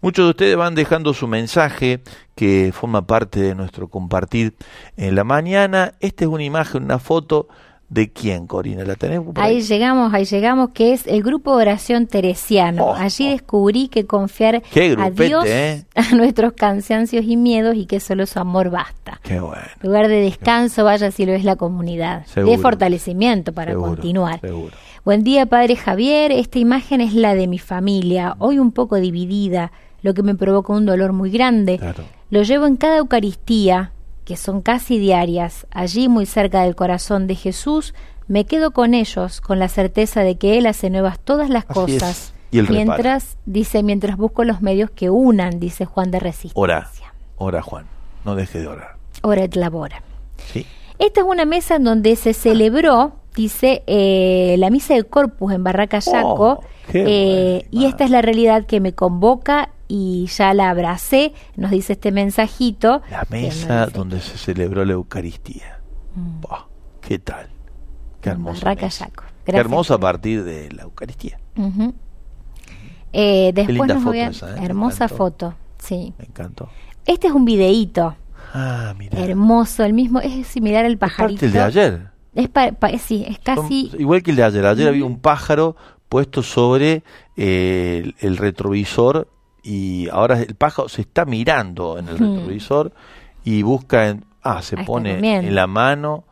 Muchos 0.01 0.27
de 0.27 0.31
ustedes 0.31 0.57
van 0.57 0.75
dejando 0.75 1.15
su 1.15 1.27
mensaje 1.27 2.01
que 2.35 2.73
forma 2.75 3.07
parte 3.07 3.41
de 3.41 3.55
nuestro 3.55 3.89
compartir 3.89 4.55
en 4.97 5.15
la 5.15 5.25
mañana. 5.25 5.95
Esta 6.01 6.25
es 6.25 6.31
una 6.31 6.45
imagen, 6.45 6.85
una 6.85 6.99
foto 6.99 7.49
de 7.89 8.11
quién, 8.11 8.47
Corina, 8.47 8.85
¿la 8.85 8.97
tenés? 8.97 9.21
por 9.21 9.39
Ahí 9.39 9.61
llegamos, 9.61 10.13
ahí 10.13 10.25
llegamos, 10.25 10.71
que 10.71 10.93
es 10.93 11.07
el 11.07 11.23
grupo 11.23 11.53
oración 11.53 12.07
teresiano. 12.07 12.87
Oh, 12.87 12.95
Allí 12.95 13.29
oh. 13.29 13.31
descubrí 13.31 13.89
que 13.89 14.05
confiar 14.05 14.63
a 14.99 15.11
Dios, 15.11 15.45
¿eh? 15.47 15.85
a 15.95 16.15
nuestros 16.15 16.55
cansancios 16.55 17.25
y 17.27 17.37
miedos 17.37 17.77
y 17.77 17.87
que 17.87 18.01
solo 18.01 18.27
su 18.27 18.41
amor 18.41 18.71
basta. 18.71 19.21
Qué 19.23 19.39
bueno. 19.39 19.63
Lugar 19.81 20.09
de 20.09 20.21
descanso, 20.21 20.85
vaya 20.85 21.11
si 21.11 21.25
lo 21.25 21.33
es 21.33 21.45
la 21.45 21.57
comunidad. 21.57 22.27
Seguro. 22.27 22.53
De 22.53 22.59
fortalecimiento 22.59 23.53
para 23.53 23.73
Seguro, 23.73 23.91
continuar. 23.91 24.41
Seguro. 24.41 24.77
Buen 25.05 25.23
día, 25.23 25.45
Padre 25.45 25.77
Javier. 25.77 26.33
Esta 26.33 26.59
imagen 26.59 27.03
es 27.03 27.13
la 27.13 27.35
de 27.35 27.47
mi 27.47 27.59
familia, 27.59 28.37
hoy 28.39 28.59
un 28.59 28.73
poco 28.73 28.97
dividida, 28.97 29.71
lo 30.01 30.15
que 30.15 30.23
me 30.23 30.35
provoca 30.35 30.73
un 30.73 30.87
dolor 30.87 31.13
muy 31.13 31.31
grande. 31.31 31.79
Claro. 31.79 32.05
Lo 32.31 32.43
llevo 32.43 32.67
en 32.67 32.77
cada 32.77 32.97
Eucaristía, 32.99 33.93
que 34.25 34.39
son 34.39 34.63
casi 34.63 34.99
diarias, 34.99 35.67
allí 35.71 36.09
muy 36.09 36.25
cerca 36.25 36.63
del 36.63 36.75
corazón 36.75 37.27
de 37.27 37.35
Jesús. 37.35 37.93
Me 38.29 38.47
quedo 38.47 38.71
con 38.71 38.95
ellos, 38.95 39.43
con 39.43 39.59
la 39.59 39.69
certeza 39.69 40.23
de 40.23 40.37
que 40.37 40.57
Él 40.57 40.67
hace 40.67 40.89
nuevas 40.89 41.19
todas 41.19 41.51
las 41.51 41.65
Así 41.69 41.75
cosas. 41.75 42.11
es. 42.11 42.35
Y 42.51 42.59
Él 42.61 42.67
repara. 42.67 42.85
mientras, 42.85 43.37
dice, 43.45 43.83
mientras 43.83 44.17
busco 44.17 44.45
los 44.45 44.63
medios 44.63 44.91
que 44.91 45.11
unan, 45.11 45.61
dice 45.61 45.85
Juan 45.85 46.11
de 46.13 46.21
Resistencia. 46.21 46.55
Ora, 46.63 46.91
ora 47.37 47.61
Juan, 47.61 47.85
no 48.25 48.37
deje 48.37 48.61
de 48.61 48.69
orar. 48.69 48.97
Ora 49.21 49.45
et 49.45 49.55
labora. 49.55 50.03
¿Sí? 50.51 50.65
Esta 50.99 51.21
es 51.21 51.27
una 51.27 51.45
mesa 51.45 51.77
en 51.77 51.85
donde 51.85 52.17
se 52.17 52.33
celebró, 52.33 53.17
dice, 53.35 53.83
eh, 53.87 54.57
la 54.59 54.71
misa 54.71 54.95
del 54.95 55.07
Corpus 55.07 55.53
en 55.53 55.65
Barraca 55.65 55.99
Yaco, 55.99 56.61
Oh, 56.61 56.65
qué 56.91 57.05
eh, 57.07 57.67
y 57.71 57.87
esta 57.87 58.05
es 58.05 58.11
la 58.11 58.23
realidad 58.23 58.67
que 58.67 58.81
me 58.81 58.93
convoca 58.95 59.71
y 59.89 60.27
ya 60.27 60.55
la 60.55 60.71
abracé, 60.71 61.33
nos 61.57 61.71
dice 61.71 61.95
este 61.95 62.13
mensajito. 62.13 63.03
La 63.11 63.27
mesa 63.31 63.87
donde 63.87 64.21
se 64.21 64.39
celebró 64.39 64.85
la 64.85 64.93
Eucaristía. 64.95 65.81
Buah, 66.15 66.67
¿Qué 67.01 67.19
tal? 67.19 67.49
Qué 68.21 68.31
En 68.31 68.35
hermoso. 68.37 68.61
Barraca 68.65 68.89
Yaco. 68.89 69.25
Qué 69.45 69.57
hermoso 69.57 69.95
a 69.95 69.99
partir 70.01 70.43
de 70.45 70.71
la 70.73 70.85
Eucaristía. 70.85 71.39
Eh, 73.13 73.53
después 73.55 73.79
linda 73.79 73.95
nos 73.95 74.05
voy 74.05 74.21
a... 74.21 74.33
foto 74.33 74.47
Hermosa 74.57 75.09
foto, 75.09 75.55
sí. 75.79 76.15
Me 76.19 76.25
encantó. 76.25 76.69
Este 77.07 77.27
es 77.29 77.33
un 77.33 77.45
videíto 77.45 78.17
Ah, 78.53 78.95
mira. 78.99 79.19
hermoso, 79.19 79.85
el 79.85 79.93
mismo, 79.93 80.21
es 80.21 80.47
similar 80.47 80.85
al 80.85 80.97
pajarito. 80.97 81.45
el 81.45 81.53
de 81.53 81.61
ayer. 81.61 82.14
Es 82.35 82.49
pa- 82.49 82.73
pa- 82.73 82.97
sí, 82.99 83.25
es 83.27 83.39
casi... 83.39 83.89
Son- 83.91 84.01
igual 84.01 84.23
que 84.23 84.31
el 84.31 84.37
de 84.37 84.45
ayer. 84.45 84.67
Ayer 84.67 84.89
había 84.89 85.05
un 85.05 85.19
pájaro 85.21 85.77
puesto 86.09 86.43
sobre 86.43 87.03
eh, 87.37 88.03
el, 88.05 88.15
el 88.21 88.37
retrovisor 88.37 89.29
y 89.63 90.09
ahora 90.11 90.41
el 90.41 90.55
pájaro 90.55 90.89
se 90.89 91.01
está 91.03 91.25
mirando 91.25 91.99
en 91.99 92.09
el 92.09 92.17
Hmm. 92.21 92.37
retrovisor 92.37 92.93
y 93.45 93.63
busca 93.63 94.09
en, 94.09 94.25
ah 94.43 94.63
se 94.63 94.77
Ahí 94.77 94.83
está 94.83 94.87
pone 94.87 95.37
en 95.37 95.55
la 95.55 95.67
mano 95.67 96.25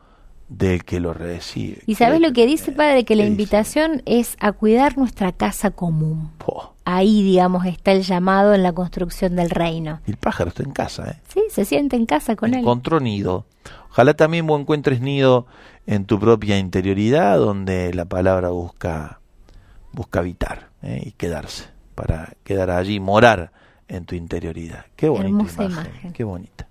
del 0.48 0.84
que 0.84 1.00
lo 1.00 1.14
recibe. 1.14 1.78
Y 1.86 1.94
sabes 1.94 2.20
lo 2.20 2.32
que 2.34 2.46
dice, 2.46 2.72
padre, 2.72 3.04
que 3.04 3.16
la 3.16 3.24
invitación 3.24 4.02
es 4.04 4.36
a 4.38 4.52
cuidar 4.52 4.98
nuestra 4.98 5.32
casa 5.32 5.70
común. 5.70 6.30
Po, 6.38 6.74
Ahí, 6.84 7.22
digamos, 7.22 7.64
está 7.64 7.92
el 7.92 8.02
llamado 8.02 8.52
en 8.52 8.62
la 8.62 8.72
construcción 8.72 9.34
del 9.36 9.48
reino. 9.50 10.00
y 10.06 10.10
el 10.10 10.16
pájaro 10.18 10.48
está 10.50 10.62
en 10.62 10.72
casa, 10.72 11.10
¿eh? 11.12 11.20
Sí, 11.32 11.40
se 11.48 11.64
siente 11.64 11.96
en 11.96 12.04
casa 12.06 12.36
con 12.36 12.52
él. 12.52 12.60
Encontró 12.60 13.00
nido. 13.00 13.46
Ojalá 13.90 14.12
también 14.14 14.46
vos 14.46 14.60
encuentres 14.60 15.00
nido 15.00 15.46
en 15.86 16.04
tu 16.04 16.18
propia 16.18 16.58
interioridad, 16.58 17.38
donde 17.38 17.92
la 17.94 18.04
palabra 18.04 18.50
busca, 18.50 19.20
busca 19.92 20.20
habitar 20.20 20.70
¿eh? 20.82 21.02
y 21.06 21.12
quedarse, 21.12 21.64
para 21.94 22.34
quedar 22.44 22.70
allí, 22.70 23.00
morar 23.00 23.52
en 23.88 24.04
tu 24.04 24.14
interioridad. 24.14 24.86
Qué 24.96 25.08
bonita 25.08 25.28
imagen, 25.28 25.72
imagen. 25.72 26.12
qué 26.12 26.24
bonita. 26.24 26.68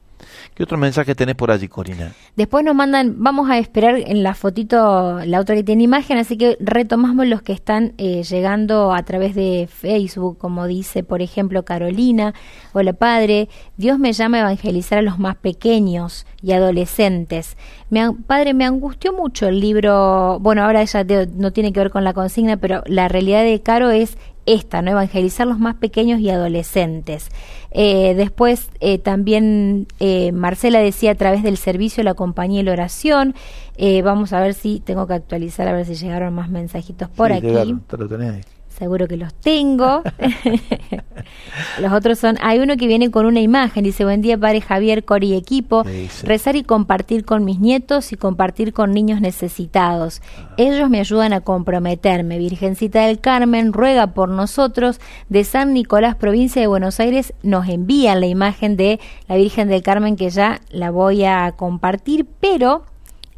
¿Qué 0.53 0.63
otro 0.63 0.77
mensaje 0.77 1.15
tenés 1.15 1.35
por 1.35 1.51
allí, 1.51 1.67
Corina? 1.67 2.13
Después 2.35 2.63
nos 2.65 2.75
mandan, 2.75 3.15
vamos 3.17 3.49
a 3.49 3.57
esperar 3.57 3.95
en 3.97 4.23
la 4.23 4.33
fotito, 4.35 5.19
la 5.25 5.39
otra 5.39 5.55
que 5.55 5.63
tiene 5.63 5.83
imagen, 5.83 6.17
así 6.17 6.37
que 6.37 6.57
retomamos 6.59 7.25
los 7.27 7.41
que 7.41 7.53
están 7.53 7.93
eh, 7.97 8.23
llegando 8.23 8.93
a 8.93 9.03
través 9.03 9.35
de 9.35 9.67
Facebook, 9.71 10.37
como 10.37 10.67
dice, 10.67 11.03
por 11.03 11.21
ejemplo, 11.21 11.63
Carolina. 11.63 12.33
Hola, 12.73 12.93
padre. 12.93 13.49
Dios 13.77 13.99
me 13.99 14.13
llama 14.13 14.37
a 14.37 14.41
evangelizar 14.41 14.99
a 14.99 15.01
los 15.01 15.19
más 15.19 15.35
pequeños 15.35 16.25
y 16.41 16.53
adolescentes. 16.53 17.57
Me, 17.89 18.11
padre, 18.13 18.53
me 18.53 18.65
angustió 18.65 19.13
mucho 19.13 19.47
el 19.47 19.59
libro, 19.59 20.39
bueno, 20.39 20.63
ahora 20.63 20.85
te- 20.85 21.27
no 21.27 21.51
tiene 21.51 21.73
que 21.73 21.79
ver 21.79 21.89
con 21.91 22.03
la 22.03 22.13
consigna, 22.13 22.57
pero 22.57 22.83
la 22.87 23.07
realidad 23.07 23.43
de 23.43 23.61
Caro 23.61 23.89
es 23.91 24.17
esta, 24.53 24.81
¿no? 24.81 24.91
Evangelizar 24.91 25.47
los 25.47 25.59
más 25.59 25.75
pequeños 25.75 26.19
y 26.19 26.29
adolescentes. 26.29 27.29
Eh, 27.71 28.13
después 28.15 28.69
eh, 28.79 28.97
también 28.97 29.87
eh, 29.99 30.31
Marcela 30.31 30.79
decía 30.79 31.11
a 31.11 31.15
través 31.15 31.41
del 31.43 31.57
servicio 31.57 32.03
la 32.03 32.13
compañía 32.13 32.61
y 32.61 32.63
la 32.63 32.73
oración. 32.73 33.33
Eh, 33.77 34.01
vamos 34.01 34.33
a 34.33 34.39
ver 34.41 34.53
si 34.53 34.79
tengo 34.81 35.07
que 35.07 35.13
actualizar, 35.13 35.67
a 35.67 35.73
ver 35.73 35.85
si 35.85 35.95
llegaron 35.95 36.33
más 36.33 36.49
mensajitos 36.49 37.09
por 37.09 37.29
Sí, 37.31 37.37
aquí. 37.37 37.47
llegaron, 37.47 37.79
te 37.81 37.97
lo 37.97 38.07
tenés. 38.07 38.45
Seguro 38.81 39.07
que 39.07 39.15
los 39.15 39.31
tengo. 39.35 40.01
los 41.79 41.93
otros 41.93 42.17
son, 42.17 42.39
hay 42.41 42.57
uno 42.57 42.77
que 42.77 42.87
viene 42.87 43.11
con 43.11 43.27
una 43.27 43.39
imagen, 43.39 43.83
dice, 43.83 44.05
buen 44.05 44.23
día 44.23 44.39
padre 44.39 44.59
Javier, 44.59 45.05
Cori 45.05 45.33
y 45.33 45.35
equipo, 45.35 45.83
rezar 46.23 46.55
y 46.55 46.63
compartir 46.63 47.23
con 47.23 47.45
mis 47.45 47.59
nietos 47.59 48.11
y 48.11 48.15
compartir 48.15 48.73
con 48.73 48.91
niños 48.91 49.21
necesitados. 49.21 50.23
Ellos 50.57 50.89
me 50.89 50.99
ayudan 50.99 51.31
a 51.31 51.41
comprometerme. 51.41 52.39
Virgencita 52.39 53.05
del 53.05 53.19
Carmen 53.19 53.71
ruega 53.71 54.15
por 54.15 54.29
nosotros. 54.29 54.99
De 55.29 55.43
San 55.43 55.75
Nicolás, 55.75 56.15
provincia 56.15 56.59
de 56.59 56.67
Buenos 56.67 56.99
Aires, 56.99 57.35
nos 57.43 57.69
envían 57.69 58.19
la 58.19 58.25
imagen 58.25 58.77
de 58.77 58.99
la 59.27 59.35
Virgen 59.35 59.67
del 59.67 59.83
Carmen 59.83 60.15
que 60.15 60.31
ya 60.31 60.59
la 60.71 60.89
voy 60.89 61.23
a 61.23 61.51
compartir, 61.51 62.25
pero... 62.39 62.90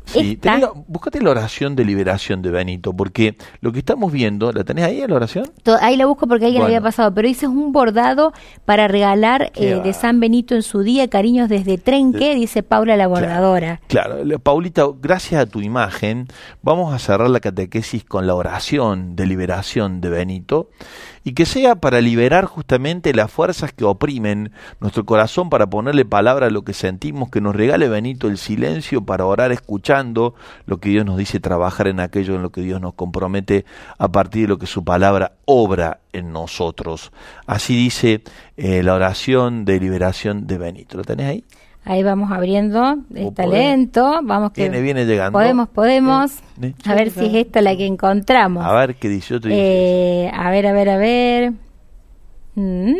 Sí, 0.05 0.35
tenés 0.37 0.61
la- 0.61 0.71
buscate 0.87 1.21
la 1.21 1.31
oración 1.31 1.75
de 1.75 1.85
liberación 1.85 2.41
de 2.41 2.51
Benito, 2.51 2.93
porque 2.93 3.35
lo 3.61 3.71
que 3.71 3.79
estamos 3.79 4.11
viendo, 4.11 4.51
¿la 4.51 4.63
tenés 4.63 4.85
ahí 4.85 5.03
la 5.07 5.15
oración? 5.15 5.45
Ahí 5.81 5.95
la 5.97 6.05
busco 6.05 6.27
porque 6.27 6.45
alguien 6.45 6.61
Bueno. 6.61 6.75
había 6.75 6.81
pasado, 6.81 7.13
pero 7.13 7.27
dice 7.27 7.47
un 7.47 7.71
bordado 7.71 8.33
para 8.65 8.87
regalar 8.87 9.51
eh, 9.55 9.79
de 9.83 9.93
San 9.93 10.19
Benito 10.19 10.55
en 10.55 10.61
su 10.63 10.81
día, 10.81 11.07
cariños 11.07 11.49
desde 11.49 11.77
Trenque, 11.77 12.35
dice 12.35 12.63
Paula 12.63 12.97
la 12.97 13.07
bordadora. 13.07 13.81
Claro, 13.87 14.23
le- 14.23 14.39
Paulita, 14.39 14.83
gracias 15.01 15.41
a 15.41 15.45
tu 15.45 15.61
imagen, 15.61 16.27
vamos 16.61 16.93
a 16.93 16.99
cerrar 16.99 17.29
la 17.29 17.39
catequesis 17.39 18.03
con 18.03 18.27
la 18.27 18.35
oración 18.35 19.15
de 19.15 19.25
liberación 19.25 20.01
de 20.01 20.09
Benito 20.09 20.69
y 21.23 21.33
que 21.33 21.45
sea 21.45 21.75
para 21.75 22.01
liberar 22.01 22.45
justamente 22.45 23.13
las 23.13 23.31
fuerzas 23.31 23.71
que 23.73 23.85
oprimen 23.85 24.51
nuestro 24.79 25.05
corazón, 25.05 25.49
para 25.49 25.67
ponerle 25.67 26.05
palabra 26.05 26.47
a 26.47 26.49
lo 26.49 26.63
que 26.63 26.73
sentimos, 26.73 27.29
que 27.29 27.41
nos 27.41 27.55
regale 27.55 27.89
Benito 27.89 28.27
el 28.27 28.37
silencio 28.37 29.05
para 29.05 29.25
orar 29.25 29.51
escuchando 29.51 30.35
lo 30.65 30.79
que 30.79 30.89
Dios 30.89 31.05
nos 31.05 31.17
dice, 31.17 31.39
trabajar 31.39 31.87
en 31.87 31.99
aquello 31.99 32.35
en 32.35 32.41
lo 32.41 32.51
que 32.51 32.61
Dios 32.61 32.81
nos 32.81 32.93
compromete 32.93 33.65
a 33.97 34.09
partir 34.09 34.43
de 34.43 34.47
lo 34.49 34.59
que 34.59 34.67
su 34.67 34.83
palabra 34.83 35.33
obra 35.45 35.99
en 36.11 36.31
nosotros. 36.31 37.11
Así 37.45 37.75
dice 37.75 38.21
eh, 38.57 38.83
la 38.83 38.93
oración 38.93 39.65
de 39.65 39.79
liberación 39.79 40.47
de 40.47 40.57
Benito. 40.57 40.97
¿Lo 40.97 41.03
tenés 41.03 41.27
ahí? 41.27 41.43
Ahí 41.85 42.01
vamos 42.01 42.31
abriendo, 42.31 42.99
está 43.13 43.45
lento, 43.45 44.21
vamos 44.23 44.51
que 44.53 44.61
Viene, 44.61 44.81
viene 44.81 45.05
llegando. 45.05 45.37
podemos, 45.37 45.67
podemos, 45.67 46.39
a 46.85 46.93
ver 46.95 47.11
si 47.11 47.25
es 47.25 47.33
esta 47.33 47.61
la 47.61 47.75
que 47.75 47.85
encontramos. 47.85 48.65
A 48.65 48.73
ver 48.73 48.95
qué 48.95 49.09
dice 49.09 49.35
otro. 49.35 49.51
Eh, 49.53 50.31
a 50.33 50.49
ver, 50.49 50.67
a 50.67 50.71
ver, 50.71 50.89
a 50.89 50.97
ver. 50.97 51.53
Mm, 52.55 52.93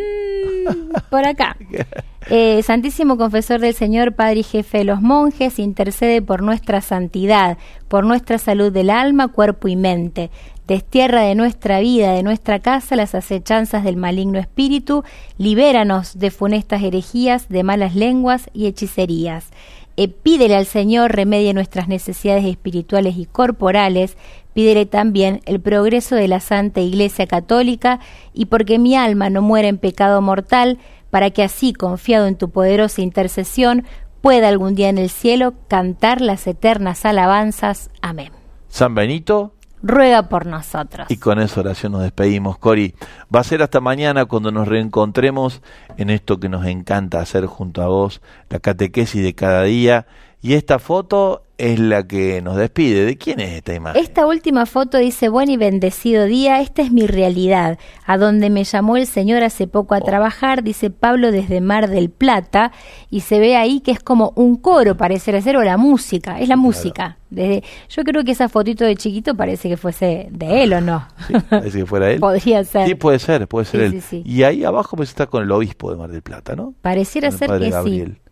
por 1.10 1.24
acá. 1.24 1.56
Eh, 2.30 2.62
Santísimo 2.62 3.18
Confesor 3.18 3.60
del 3.60 3.74
Señor, 3.74 4.14
Padre 4.14 4.40
y 4.40 4.42
Jefe 4.44 4.78
de 4.78 4.84
los 4.84 5.02
monjes, 5.02 5.58
intercede 5.58 6.22
por 6.22 6.42
nuestra 6.42 6.80
santidad, 6.80 7.58
por 7.88 8.06
nuestra 8.06 8.38
salud 8.38 8.72
del 8.72 8.88
alma, 8.88 9.28
cuerpo 9.28 9.68
y 9.68 9.76
mente. 9.76 10.30
Destierra 10.66 11.20
de 11.20 11.34
nuestra 11.34 11.80
vida, 11.80 12.12
de 12.12 12.22
nuestra 12.22 12.60
casa, 12.60 12.96
las 12.96 13.14
acechanzas 13.14 13.84
del 13.84 13.98
maligno 13.98 14.38
espíritu, 14.38 15.04
libéranos 15.36 16.18
de 16.18 16.30
funestas 16.30 16.82
herejías, 16.82 17.50
de 17.50 17.62
malas 17.62 17.94
lenguas 17.94 18.48
y 18.54 18.66
hechicerías. 18.66 19.50
Eh, 19.98 20.08
pídele 20.08 20.56
al 20.56 20.66
Señor 20.66 21.14
remedie 21.14 21.52
nuestras 21.52 21.88
necesidades 21.88 22.46
espirituales 22.46 23.16
y 23.18 23.26
corporales, 23.26 24.16
pídele 24.54 24.86
también 24.86 25.42
el 25.44 25.60
progreso 25.60 26.16
de 26.16 26.26
la 26.26 26.40
Santa 26.40 26.80
Iglesia 26.80 27.26
Católica 27.26 28.00
y 28.32 28.46
porque 28.46 28.78
mi 28.78 28.96
alma 28.96 29.28
no 29.28 29.42
muera 29.42 29.68
en 29.68 29.78
pecado 29.78 30.22
mortal, 30.22 30.78
para 31.14 31.30
que 31.30 31.44
así, 31.44 31.72
confiado 31.72 32.26
en 32.26 32.34
tu 32.34 32.50
poderosa 32.50 33.00
intercesión, 33.00 33.84
pueda 34.20 34.48
algún 34.48 34.74
día 34.74 34.88
en 34.88 34.98
el 34.98 35.10
cielo 35.10 35.54
cantar 35.68 36.20
las 36.20 36.44
eternas 36.48 37.04
alabanzas. 37.04 37.88
Amén. 38.02 38.32
San 38.66 38.96
Benito, 38.96 39.52
Ruega 39.80 40.28
por 40.28 40.44
nosotros. 40.46 41.08
Y 41.08 41.18
con 41.18 41.38
esa 41.38 41.60
oración 41.60 41.92
nos 41.92 42.02
despedimos, 42.02 42.58
Cori. 42.58 42.96
Va 43.32 43.38
a 43.38 43.44
ser 43.44 43.62
hasta 43.62 43.80
mañana 43.80 44.24
cuando 44.24 44.50
nos 44.50 44.66
reencontremos 44.66 45.62
en 45.98 46.10
esto 46.10 46.40
que 46.40 46.48
nos 46.48 46.66
encanta 46.66 47.20
hacer 47.20 47.46
junto 47.46 47.80
a 47.80 47.86
vos, 47.86 48.20
la 48.50 48.58
catequesis 48.58 49.22
de 49.22 49.36
cada 49.36 49.62
día. 49.62 50.08
Y 50.42 50.54
esta 50.54 50.80
foto 50.80 51.43
es 51.56 51.78
la 51.78 52.06
que 52.06 52.42
nos 52.42 52.56
despide. 52.56 53.04
¿De 53.04 53.16
quién 53.16 53.38
es 53.40 53.52
esta 53.52 53.74
imagen? 53.74 54.02
Esta 54.02 54.26
última 54.26 54.66
foto 54.66 54.98
dice 54.98 55.28
buen 55.28 55.48
y 55.50 55.56
bendecido 55.56 56.24
día, 56.24 56.60
esta 56.60 56.82
es 56.82 56.90
mi 56.90 57.06
realidad, 57.06 57.78
a 58.06 58.18
donde 58.18 58.50
me 58.50 58.64
llamó 58.64 58.96
el 58.96 59.06
Señor 59.06 59.42
hace 59.44 59.66
poco 59.68 59.94
a 59.94 60.00
trabajar, 60.00 60.62
dice 60.64 60.90
Pablo 60.90 61.30
desde 61.30 61.60
Mar 61.60 61.88
del 61.88 62.10
Plata, 62.10 62.72
y 63.10 63.20
se 63.20 63.38
ve 63.38 63.56
ahí 63.56 63.80
que 63.80 63.92
es 63.92 64.00
como 64.00 64.32
un 64.34 64.56
coro, 64.56 64.96
parece 64.96 65.40
ser, 65.42 65.56
o 65.56 65.62
la 65.62 65.76
música, 65.76 66.40
es 66.40 66.48
la 66.48 66.56
música. 66.56 67.18
Desde, 67.30 67.62
yo 67.88 68.04
creo 68.04 68.22
que 68.24 68.32
esa 68.32 68.48
fotito 68.48 68.84
de 68.84 68.94
chiquito 68.96 69.34
parece 69.34 69.68
que 69.68 69.76
fuese 69.76 70.28
de 70.30 70.62
él 70.64 70.72
o 70.72 70.80
no. 70.80 71.06
Sí, 71.26 71.34
parece 71.48 71.78
que 71.78 71.86
fuera 71.86 72.10
él. 72.10 72.20
Podría 72.20 72.62
ser. 72.64 72.86
Sí, 72.88 72.94
puede 72.94 73.18
ser, 73.18 73.46
puede 73.48 73.64
ser 73.66 73.90
Sí, 73.90 73.96
él. 73.96 74.02
sí. 74.02 74.22
Y 74.24 74.42
ahí 74.44 74.64
abajo 74.64 74.96
pues 74.96 75.08
está 75.08 75.26
con 75.26 75.42
el 75.42 75.50
obispo 75.50 75.90
de 75.90 75.96
Mar 75.96 76.10
del 76.10 76.22
Plata, 76.22 76.54
¿no? 76.56 76.74
Pareciera 76.82 77.30
ser 77.30 77.48
que 77.58 77.70
Gabriel. 77.70 78.14
sí, 78.24 78.30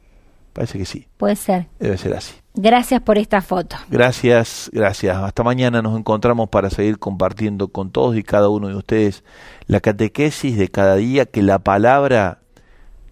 Parece 0.53 0.79
que 0.79 0.85
sí, 0.85 1.07
puede 1.17 1.35
ser. 1.37 1.67
debe 1.81 1.97
ser 1.99 2.15
así. 2.15 2.35
Gracias 2.55 3.01
por 3.01 3.17
esta 3.17 3.41
foto. 3.41 3.77
Gracias, 3.89 4.71
gracias. 4.75 5.17
Hasta 5.17 5.43
mañana 5.43 5.81
nos 5.81 5.99
encontramos 5.99 6.51
para 6.51 6.69
seguir 6.69 6.99
compartiendo 6.99 7.69
con 7.69 7.91
todos 7.91 8.15
y 8.17 8.23
cada 8.23 8.51
uno 8.51 8.69
de 8.69 8.77
ustedes 8.77 9.25
la 9.67 9.81
catequesis 9.81 10.59
de 10.59 10.69
cada 10.69 10.97
día, 10.97 11.25
que 11.25 11.43
la 11.43 11.61
palabra, 11.61 12.41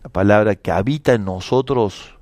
la 0.05 0.11
palabra 0.11 0.57
que 0.57 0.71
habita 0.71 1.15
en 1.15 1.25
nosotros, 1.25 2.17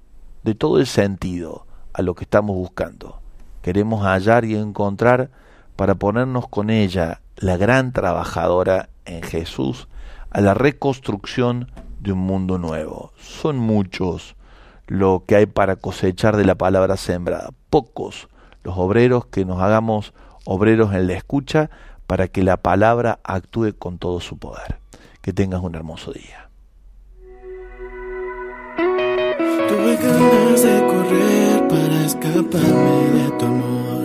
de 0.45 0.55
todo 0.55 0.79
el 0.79 0.87
sentido 0.87 1.67
a 1.93 2.03
lo 2.03 2.15
que 2.15 2.23
estamos 2.23 2.55
buscando. 2.55 3.21
Queremos 3.63 4.05
hallar 4.05 4.45
y 4.45 4.55
encontrar 4.55 5.31
para 5.75 5.97
ponernos 5.97 6.47
con 6.49 6.71
ella, 6.71 7.21
la 7.37 7.57
gran 7.57 7.93
trabajadora 7.93 8.91
en 9.05 9.23
Jesús, 9.23 9.89
a 10.31 10.41
la 10.41 10.55
reconstrucción 10.55 11.71
de 12.01 12.13
un 12.13 12.21
mundo 12.21 12.59
nuevo. 12.59 13.13
Son 13.19 13.59
muchos 13.59 14.37
lo 14.89 15.25
que 15.27 15.37
hay 15.37 15.47
para 15.47 15.77
cosechar 15.77 16.37
de 16.37 16.45
la 16.45 16.57
palabra 16.57 16.97
sembrada. 16.97 17.51
Pocos 17.71 18.29
los 18.65 18.77
obreros 18.77 19.27
que 19.27 19.45
nos 19.45 19.61
hagamos 19.63 20.13
obreros 20.45 20.93
en 20.95 21.07
la 21.07 21.13
escucha 21.13 21.71
para 22.07 22.29
que 22.29 22.43
la 22.43 22.57
palabra 22.57 23.21
actúe 23.23 23.75
con 23.79 23.99
todo 23.99 24.21
su 24.21 24.39
poder. 24.39 24.81
Que 25.21 25.33
tengas 25.33 25.63
un 25.63 25.75
hermoso 25.75 26.13
día. 26.13 26.49
Tuve 29.69 29.97
ganas 29.97 30.63
de 30.63 30.87
correr 30.87 31.69
para 31.69 32.05
escaparme 32.07 33.11
de 33.11 33.31
tu 33.39 33.45
amor. 33.45 33.99